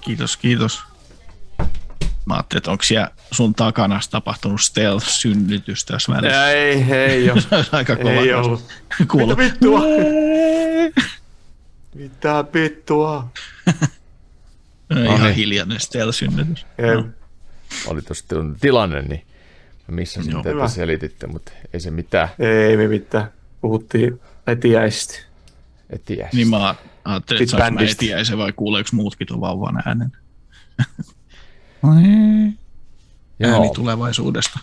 [0.00, 0.82] Kiitos, kiitos.
[2.26, 6.50] Mä ajattelin, että onko siellä sun takana tapahtunut stealth-synnytys tässä välissä.
[6.50, 7.42] Ei, ei ole.
[7.72, 8.10] Aika kova.
[8.10, 8.64] ei ollut.
[8.98, 9.80] Mitä vittua?
[11.94, 13.28] Mitä vittua?
[15.04, 15.34] Ihan niin.
[15.34, 16.66] hiljainen stealth-synnytys.
[16.78, 17.04] Ei.
[17.86, 18.24] Oli tossa
[18.60, 19.26] tilanne, niin
[19.88, 20.62] mä mitä Hyvä.
[20.66, 22.28] te selititte, mutta ei se mitään.
[22.68, 23.30] Ei me mitään.
[23.60, 25.22] Puhuttiin etiäisesti.
[25.90, 26.28] Et tiedä.
[26.32, 26.74] Niin mä
[27.04, 30.12] ajattelin, että saanko mä etiäisen vai kuuleeko muutkin tuon vauvan äänen.
[31.84, 32.56] Ääni
[33.66, 33.72] Joo.
[33.74, 34.60] tulevaisuudesta.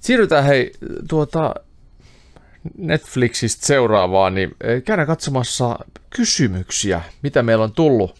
[0.00, 0.72] Siirrytään hei
[1.08, 1.54] tuota
[2.78, 5.78] Netflixistä seuraavaan, niin eh, käydään katsomassa
[6.10, 8.10] kysymyksiä, mitä meillä on tullut.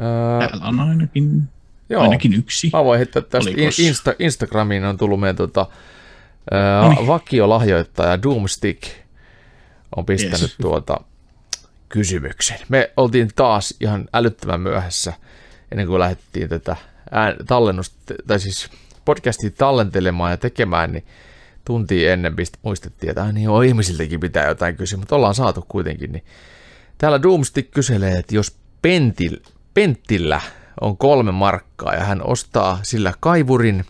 [0.00, 1.42] Öö, Täällä on ainakin,
[1.88, 2.70] joo, ainakin yksi.
[2.72, 3.78] mä voin heittää tästä Olikos?
[3.78, 5.66] in- Insta- Instagramiin on tullut meidän tota,
[6.52, 6.98] Noniin.
[6.98, 8.82] öö, vakiolahjoittaja Doomstick
[9.96, 10.56] on pistänyt Yes.
[10.60, 11.00] tuota
[11.88, 12.58] kysymyksen.
[12.68, 15.12] Me oltiin taas ihan älyttömän myöhässä
[15.72, 16.76] ennen kuin lähdettiin tätä
[17.10, 18.70] ään, tallennusta, tai siis
[19.04, 21.04] podcastia tallentelemaan ja tekemään, niin
[21.64, 25.64] tuntia ennen pist- muistettiin, että ai niin joo, ihmisiltäkin pitää jotain kysyä, mutta ollaan saatu
[25.68, 26.12] kuitenkin.
[26.12, 26.24] Niin.
[26.98, 29.36] Täällä Doomstick kyselee, että jos Pentil,
[29.74, 30.40] Penttillä
[30.80, 33.84] on kolme markkaa ja hän ostaa sillä kaivurin,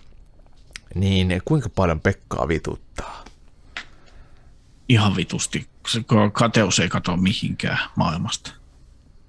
[0.95, 3.25] niin kuinka paljon Pekkaa vituttaa?
[4.89, 5.67] Ihan vitusti.
[6.33, 8.53] Kateus ei katoa mihinkään maailmasta.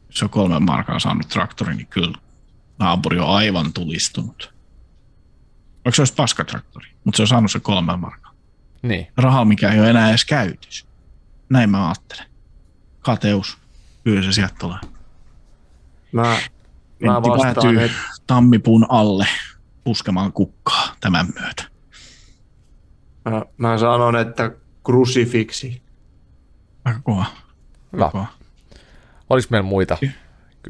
[0.08, 2.18] Jos se on kolme markaa saanut traktori, niin kyllä
[2.80, 4.54] naapuri on aivan tulistunut.
[5.86, 8.34] Vaikka se olisi paskatraktori, mutta se on saanut se kolme markaa.
[8.82, 10.86] Niin, Raha, mikä ei ole enää edes käytössä.
[11.50, 12.26] Näin mä ajattelen.
[13.02, 13.58] Kateus.
[14.04, 14.78] Kyllä se sieltä tulee.
[16.12, 16.38] Mä,
[17.00, 17.98] mä vastaan, päätyy että
[18.28, 19.28] tammipuun alle
[19.84, 21.64] puskemaan kukkaa tämän myötä.
[23.26, 24.52] mä, mä sanon, että
[24.86, 25.83] krusifiksi.
[26.86, 27.26] Aika kova.
[27.94, 28.10] hyvä.
[28.10, 28.26] kova.
[29.30, 29.98] Oliko meillä muita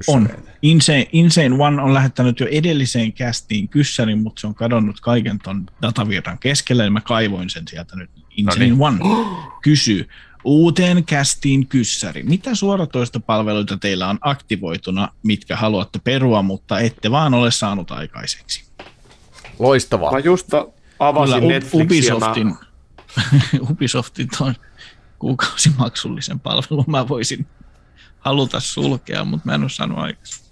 [0.08, 0.30] On.
[0.62, 5.66] Insane, Insane One on lähettänyt jo edelliseen kästiin kyssärin, mutta se on kadonnut kaiken ton
[5.82, 8.10] datavirran keskelle, niin mä kaivoin sen sieltä nyt.
[8.38, 8.82] Insane niin.
[8.82, 9.00] One
[9.64, 10.10] kysyy,
[10.44, 12.24] uuteen kästiin kyssäri.
[12.24, 18.64] Mitä suoratoistopalveluita teillä on aktivoituna, mitkä haluatte perua, mutta ette vaan ole saanut aikaiseksi?
[19.60, 20.12] Loistavaa.
[20.12, 20.48] Mä just
[21.00, 22.14] avasin Kyllä, U- Netflixiä.
[22.14, 22.56] Mä, Ubisoftin
[23.72, 24.56] Ubisoftin tuon
[25.24, 27.48] kuukausimaksullisen palvelun mä voisin
[28.20, 30.52] haluta sulkea, mutta mä en ole saanut aikaisemmin.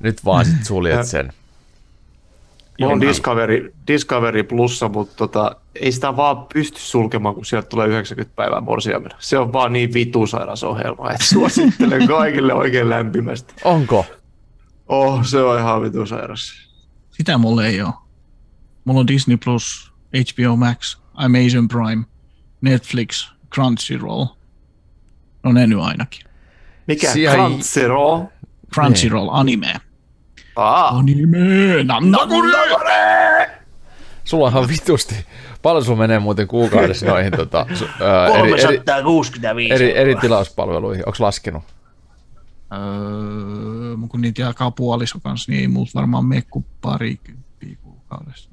[0.00, 1.32] Nyt vaan sit suljet sen.
[2.80, 7.88] Mulla on Discovery, Discovery Plussa, mutta tota, ei sitä vaan pysty sulkemaan, kun sieltä tulee
[7.88, 9.16] 90 päivää morsiamena.
[9.18, 13.54] Se on vaan niin vitusairas ohjelma, että suosittelen kaikille oikein lämpimästi.
[13.64, 14.06] Onko?
[14.88, 16.52] Oh, se on ihan vitusairas.
[17.10, 17.92] Sitä mulla ei ole.
[18.84, 22.04] Mulla on Disney Plus, HBO Max, Amazon Prime,
[22.62, 24.26] Netflix, Crunchyroll.
[25.42, 26.26] No ne nyt ainakin.
[26.88, 27.12] Mikä?
[27.12, 28.24] Siellä- Crunchyroll?
[28.74, 29.74] Crunchyroll, anime.
[30.56, 31.38] Aa, Anime,
[31.84, 33.50] nandakure!
[34.24, 35.14] Sulla on vitusti.
[35.62, 41.02] Paljon sulla menee muuten kuukaudessa noihin tota, su, ää, eri, eri, 365 eri, eri tilauspalveluihin.
[41.06, 41.62] Onko laskenut?
[42.72, 48.50] Öö, kun niitä jakaa puoliso kanssa, niin ei muut varmaan mene kuin parikymppiä kuukaudessa.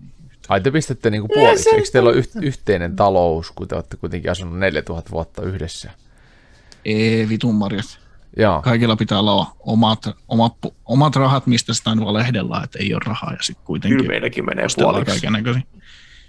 [0.49, 1.69] Ai te pistätte niinku puoliksi.
[1.69, 5.91] Eikö teillä ole yh, yhteinen talous, kun te olette kuitenkin asunut 4000 vuotta yhdessä?
[6.85, 7.99] Ei vitun marjat.
[8.37, 8.61] Joo.
[8.61, 10.53] Kaikilla pitää olla omat, omat,
[10.85, 13.31] omat rahat, mistä sitä aina valehdellaan, että ei ole rahaa.
[13.31, 15.27] Ja sitten kuitenkin kyllä meilläkin menee puoliksi,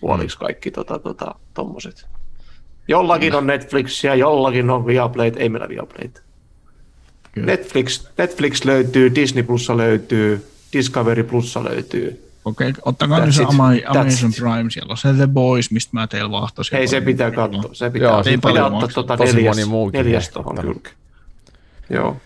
[0.00, 2.06] puoliksi kaikki tota, tota, tommoset.
[2.88, 6.22] Jollakin on Netflixia, jollakin on Viaplayt, ei meillä Viaplayt.
[7.36, 12.29] Netflix, Netflix löytyy, Disney Plussa löytyy, Discovery Plussa löytyy.
[12.44, 13.42] Okei, ottakaa nyt se.
[13.44, 14.32] Ama- Amazon.
[14.32, 16.78] Prime, siellä on se The Boys, mistä mä teillä vahtosin.
[16.78, 17.74] Ei, se pitää katsoa.
[17.74, 20.60] Se pitää, Joo, Joo, se pitää paljon ottaa tota Tosi neljäs, moni muukin neljäs ottanut.
[20.60, 20.94] kylkeen.
[21.90, 22.16] Joo.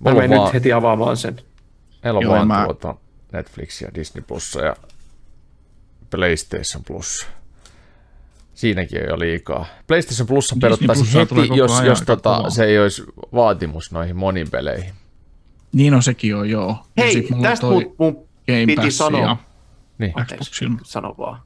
[0.00, 1.36] Mä menen vaan- nyt heti avaamaan sen.
[2.04, 2.94] Meillä on Joo, vaan mä- tuota
[3.32, 4.76] Netflix ja Disney Plus ja
[6.10, 7.26] PlayStation Plus.
[8.54, 9.66] Siinäkin on jo liikaa.
[9.86, 13.02] PlayStation Plus Disney peruttaisi heti, jos, ajan jos tota, se ei olisi
[13.34, 14.92] vaatimus noihin moniin peleihin.
[15.72, 16.76] Niin on sekin on, joo.
[16.96, 18.14] Ja Hei, tästä toi mun, mun
[18.46, 19.36] Game piti Pass sanoa.
[20.00, 20.12] Niin.
[20.26, 20.78] Xboxilla.
[20.82, 21.40] Sano vaan.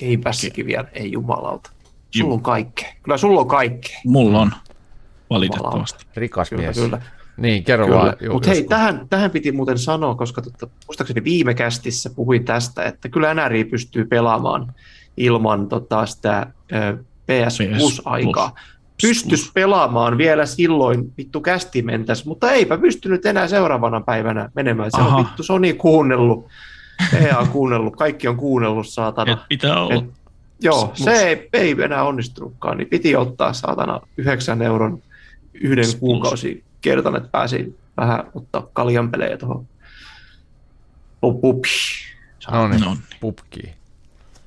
[0.00, 1.70] Game Passikin vielä, ei jumalauta.
[2.10, 2.88] Sulla on kaikkea.
[3.02, 4.00] Kyllä sulla on kaikkea.
[4.06, 4.52] Mulla on,
[5.30, 6.06] valitettavasti.
[6.16, 6.76] Rikas Kyllä, mies.
[6.76, 7.02] kyllä.
[7.36, 7.98] Niin, kerro Kyllä.
[7.98, 8.16] vaan.
[8.32, 13.08] Mutta hei, tähän, tähän piti muuten sanoa, koska totta, muistaakseni viime kästissä puhuin tästä, että
[13.08, 14.74] kyllä NRI pystyy pelaamaan
[15.16, 16.96] ilman tota, sitä ö,
[17.26, 18.50] PS PS Plus-aikaa.
[18.50, 18.64] Plus.
[19.02, 24.90] Pystyisi pelaamaan vielä silloin, vittu kästi mentäs, mutta eipä pystynyt enää seuraavana päivänä menemään.
[24.90, 25.16] Se Aha.
[25.16, 26.46] on vittu Sony kuunnellut,
[27.20, 29.32] EA on kuunnellut, kaikki on kuunnellut, saatana.
[29.32, 29.94] Et pitää olla.
[29.94, 30.04] Et,
[30.60, 35.02] joo, se ei, ei enää onnistunutkaan, niin piti ottaa saatana 9 euron
[35.54, 35.96] yhden Plus.
[35.96, 39.66] kuukausi kertan, että pääsi vähän ottaa kaljanpelejä tuohon
[41.20, 41.68] pupi.
[42.50, 43.74] No niin, No pupki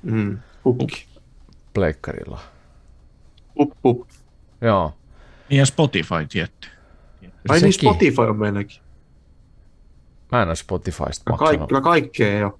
[0.02, 1.06] Mm, pupki.
[1.74, 2.40] pleikkarilla.
[3.54, 4.08] Pup, pup.
[4.60, 4.94] Joo.
[5.50, 6.68] Niin ja Spotify tietty.
[7.48, 7.72] Ai niin.
[7.72, 8.80] Spotify on meilläkin.
[10.32, 11.58] Mä en ole Spotifysta Kyllä, maksanut.
[11.58, 12.58] kaik, kyllä kaikkea jo.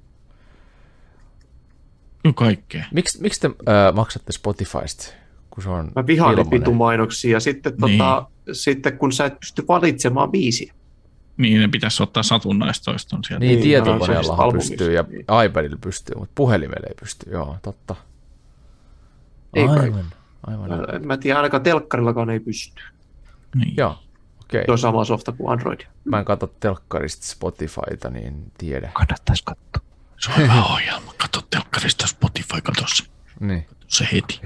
[2.22, 2.84] Kyllä kaikkea.
[2.92, 5.12] Miksi, miksi te äh, maksatte Spotifysta,
[5.50, 6.60] kun se on Mä vihaan niitä ilmanen?
[6.60, 7.32] vitun mainoksia.
[7.32, 7.98] Ja sitten, Niin.
[7.98, 10.74] tota, sitten kun sä et pysty valitsemaan biisiä.
[11.36, 13.40] Niin ne pitäisi ottaa satunnaistoiston sieltä.
[13.44, 15.24] Niin, Niin, tietokoneellahan albumista, pystyy ja niin.
[15.46, 17.30] iPadilla pystyy, mutta puhelimella ei pysty.
[17.30, 17.96] Joo, totta.
[19.54, 19.78] Ei kai.
[19.80, 20.04] aivan,
[20.46, 20.70] aivan.
[20.70, 22.82] Mä, mä en tiedä, ainakaan telkkarillakaan ei pysty.
[23.54, 23.74] Niin.
[23.76, 23.98] Joo,
[24.48, 24.64] okei.
[24.66, 25.80] Se on sama softa kuin Android.
[26.04, 28.90] Mä en katso telkkarista Spotifyta, niin tiedä.
[28.94, 29.88] Kannattaisi katsoa.
[30.18, 31.14] Se on hyvä ohjelma.
[31.16, 33.04] Kato telkkarista Spotify, kato se.
[33.40, 33.62] Niin.
[33.64, 34.40] Kato se heti.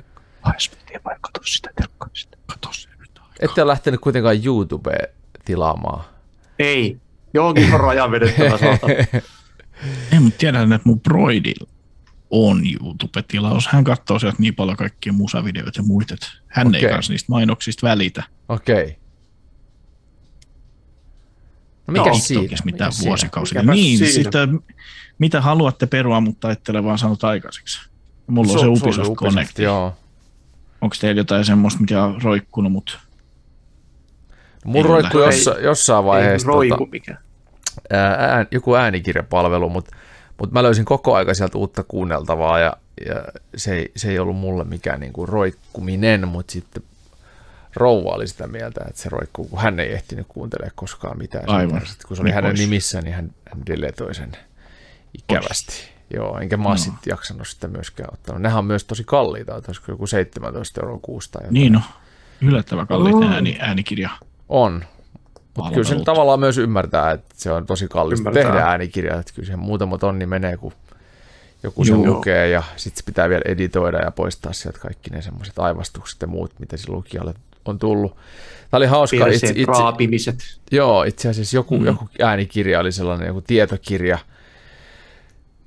[0.48, 2.38] HSVT vai katso sitä telkkarista.
[2.46, 3.20] Kato se nyt.
[3.40, 5.08] Ette ole lähtenyt kuitenkaan YouTubeen
[5.44, 6.04] tilaamaan.
[6.58, 6.98] Ei.
[7.34, 8.92] Johonkin on raja vedettävä saatana.
[10.12, 11.68] Ei, mutta tiedän, että mun broidilla
[12.30, 13.66] on YouTube-tilaus.
[13.68, 16.84] Hän katsoo sieltä niin paljon kaikkia musavideoita ja muita, että hän Okei.
[16.84, 18.22] ei kanssa niistä mainoksista välitä.
[18.48, 18.96] Okei.
[21.86, 22.42] No mikä No, siinä?
[22.42, 23.08] Mitään Mikä siinä?
[23.08, 23.62] vuosikausia.
[23.62, 24.12] Niin, siinä?
[24.12, 24.48] sitä,
[25.18, 27.90] mitä haluatte perua, mutta ette ole vaan saanut aikaiseksi.
[28.26, 29.58] Mulla on se Ubisoft on Connect.
[29.58, 29.94] Joo.
[30.80, 32.92] Onko teillä jotain semmoista, mikä on roikkunut, mutta
[34.64, 37.18] Mun roikku jossa, jossain vaiheessa Ei roiku tota, mikään.
[37.90, 39.96] ää, ään, joku äänikirjapalvelu, mutta
[40.38, 42.76] mut mä löysin koko aika sieltä uutta kuunneltavaa ja,
[43.06, 43.14] ja
[43.56, 46.82] se, ei, se ei ollut mulle mikään niinku roikkuminen, mutta sitten
[47.76, 51.48] rouva oli sitä mieltä, että se roikkuu, kun hän ei ehtinyt kuuntelemaan koskaan mitään.
[51.48, 51.86] Aivan.
[51.86, 52.60] Sitten kun se oli Niin hänen pois.
[52.60, 54.32] nimissään, niin hän, hän deletoi sen
[55.18, 55.72] ikävästi.
[56.14, 56.76] Joo, enkä mä No.
[56.76, 58.42] sitten jaksanut sitä myöskään ottanut.
[58.42, 61.38] Nehän on myös tosi kalliita, että olisiko joku 17 euroa kuusta.
[61.38, 61.54] jotain.
[61.54, 61.82] niin on.
[62.40, 63.24] Yllättävän kalliit Oh.
[63.32, 64.10] ääni, äänikirja.
[64.48, 64.84] On.
[65.56, 68.52] Mutta kyllä sen tavallaan myös ymmärtää, että se on tosi kallista Ymmärtää.
[68.52, 70.72] tehdä äänikirja, että kyllä siihen muutama tonni menee, kun
[71.62, 72.06] joku sen Joo.
[72.06, 76.26] lukee ja sitten se pitää vielä editoida ja poistaa sieltä kaikki ne semmoiset aivastukset ja
[76.28, 77.34] muut, mitä sillä lukijalle
[77.68, 78.16] on tullut.
[78.70, 79.26] Tämä oli hauska.
[79.26, 80.38] Itse, itse, raapimiset.
[80.70, 81.86] joo, itse asiassa joku, mm.
[81.86, 84.18] joku äänikirja oli sellainen, joku tietokirja,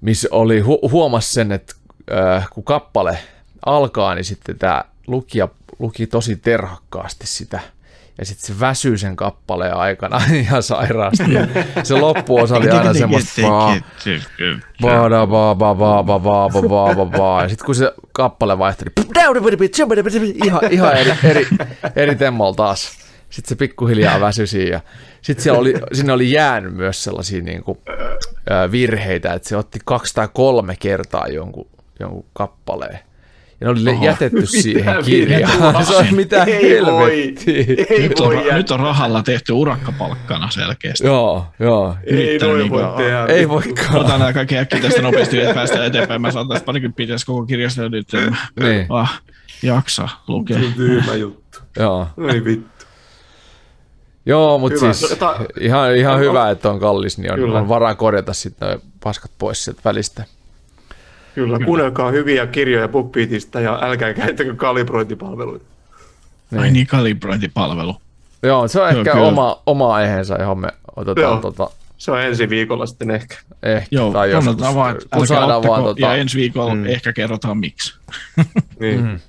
[0.01, 1.75] missä oli, hu- huomasi sen, että
[2.11, 3.17] äh, kun kappale
[3.65, 5.47] alkaa, niin sitten tämä lukija
[5.79, 7.59] luki tosi terhakkaasti sitä
[8.18, 11.24] ja sitten se väsyy sen kappaleen aikana ihan sairaasti.
[11.84, 13.41] se loppuosa oli aina semmoista
[17.41, 18.86] ja sitten kun se kappale vaihtui,
[20.20, 21.47] niin ihan, ihan eri, eri,
[21.95, 23.05] eri temmolla taas.
[23.30, 24.80] Sitten se pikkuhiljaa väsysi ja
[25.22, 27.78] sitten siellä oli, sinne oli jäänyt myös sellaisia niin kuin,
[28.72, 31.68] virheitä, että se otti kaksi tai kolme kertaa jonkun,
[31.99, 32.99] jonkun kappaleen.
[33.61, 35.85] Ja ne oli Oho, jätetty siihen kirjaan.
[35.85, 37.35] Se on mitä ei Voi,
[37.89, 41.07] ei nyt, on, nyt on rahalla tehty urakkapalkkana selkeästi.
[41.07, 41.95] Joo, joo.
[42.03, 43.25] Ei voi, niin voi tehdä.
[43.25, 43.95] Ei voikaan.
[43.95, 46.21] Otan nämä kaikki äkkiä tästä nopeasti, että päästään eteenpäin.
[46.21, 48.07] Mä saan tästä parikymmentä pitäisi koko kirjasta nyt.
[48.59, 48.85] Niin.
[48.89, 49.21] Ah,
[49.63, 50.59] jaksa lukea.
[50.59, 51.59] Se on tyhmä juttu.
[51.79, 52.07] Joo.
[52.33, 52.85] Ei vittu.
[54.25, 58.33] Joo, mutta siis Ta- ihan, ihan hyvä, että on kallis, niin on, on varaa korjata
[58.33, 60.23] sitten paskat pois sieltä välistä.
[61.36, 65.65] Kyllä, kuunnelkaa hyviä kirjoja BookBeatista ja älkää käyttäkö kalibrointipalveluita.
[66.51, 66.61] Niin.
[66.61, 67.95] Ai niin, kalibrointipalvelu.
[68.43, 71.41] Joo, se on Joo, ehkä oma, oma aiheensa, johon me otetaan Joo.
[71.41, 71.69] tota...
[71.97, 73.36] Se on ensi viikolla sitten ehkä.
[73.63, 76.01] Ehkä, Joo, tai jos, vaan, kun saadaan vaan tota...
[76.01, 76.86] Ja ensi viikolla mm.
[76.86, 77.93] ehkä kerrotaan miksi.
[78.79, 79.19] niin, mm.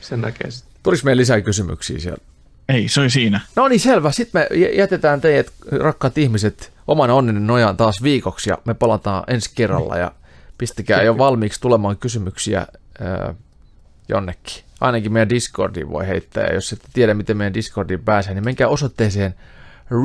[0.00, 0.72] sen näkee sitten.
[0.82, 2.22] Tuliko meidän lisää kysymyksiä siellä?
[2.68, 3.40] Ei, se oli siinä.
[3.56, 4.12] No niin, selvä.
[4.12, 9.50] Sitten me jätetään teidät, rakkaat ihmiset, oman onninen nojaan taas viikoksi ja me palataan ensi
[9.54, 10.12] kerralla ja
[10.60, 13.36] Pistäkää jo valmiiksi tulemaan kysymyksiä äh,
[14.08, 14.64] jonnekin.
[14.80, 18.68] Ainakin meidän Discordiin voi heittää, ja jos ette tiedä, miten meidän Discordiin pääsee, niin menkää
[18.68, 19.34] osoitteeseen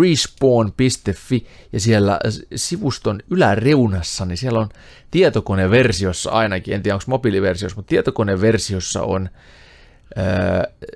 [0.02, 2.20] respawn.fi, ja siellä
[2.56, 4.70] sivuston yläreunassa, niin siellä on
[5.12, 9.30] tietokoneversiossa ainakin, en tiedä onko mobiiliversiossa, mutta tietokoneversiossa on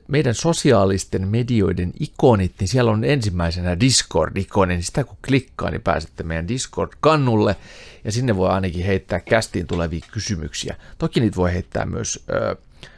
[0.07, 6.23] meidän sosiaalisten medioiden ikonit, niin siellä on ensimmäisenä Discord-ikoni, niin sitä kun klikkaa, niin pääsette
[6.23, 7.55] meidän Discord-kannulle,
[8.03, 10.75] ja sinne voi ainakin heittää kästiin tulevia kysymyksiä.
[10.97, 12.55] Toki niitä voi heittää myös ö,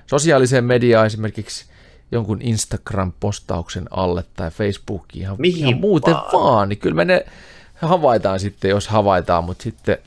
[0.07, 1.65] sosiaaliseen mediaan, esimerkiksi
[2.11, 6.31] jonkun Instagram-postauksen alle tai Facebookiin, ihan, Mihin ihan muuten vaan.
[6.33, 7.25] vaan, niin kyllä me ne
[7.75, 9.97] havaitaan sitten, jos havaitaan, mutta sitten,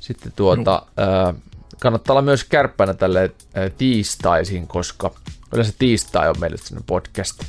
[0.00, 1.34] sitten tuota, ö,
[1.80, 3.30] kannattaa olla myös kärppänä tälle
[3.78, 5.14] tiistaisin, koska
[5.52, 6.56] yleensä tiistai on meille
[6.86, 7.44] podcast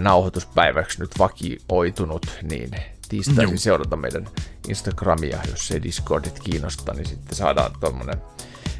[0.00, 2.70] nauhoituspäiväksi nyt vakioitunut, niin
[3.08, 4.28] tiistaisin seurata meidän
[4.68, 8.16] Instagramia, jos se Discordit kiinnostaa, niin sitten saadaan tuommoinen,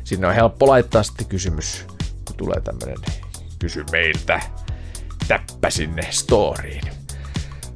[0.05, 1.85] sinne on helppo laittaa sitten kysymys,
[2.25, 2.97] kun tulee tämmöinen
[3.59, 4.41] kysy meiltä,
[5.29, 6.83] täppä sinne storyin.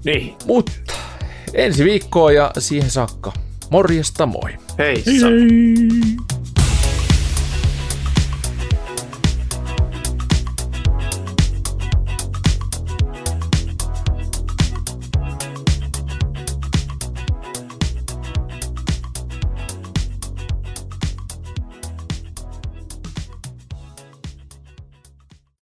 [0.05, 0.37] Niin.
[0.45, 0.73] Mutta
[1.55, 3.33] ensi viikkoa ja siihen saakka.
[3.71, 4.59] Morjesta moi.
[4.79, 5.05] Hei.
[5.07, 6.38] hei.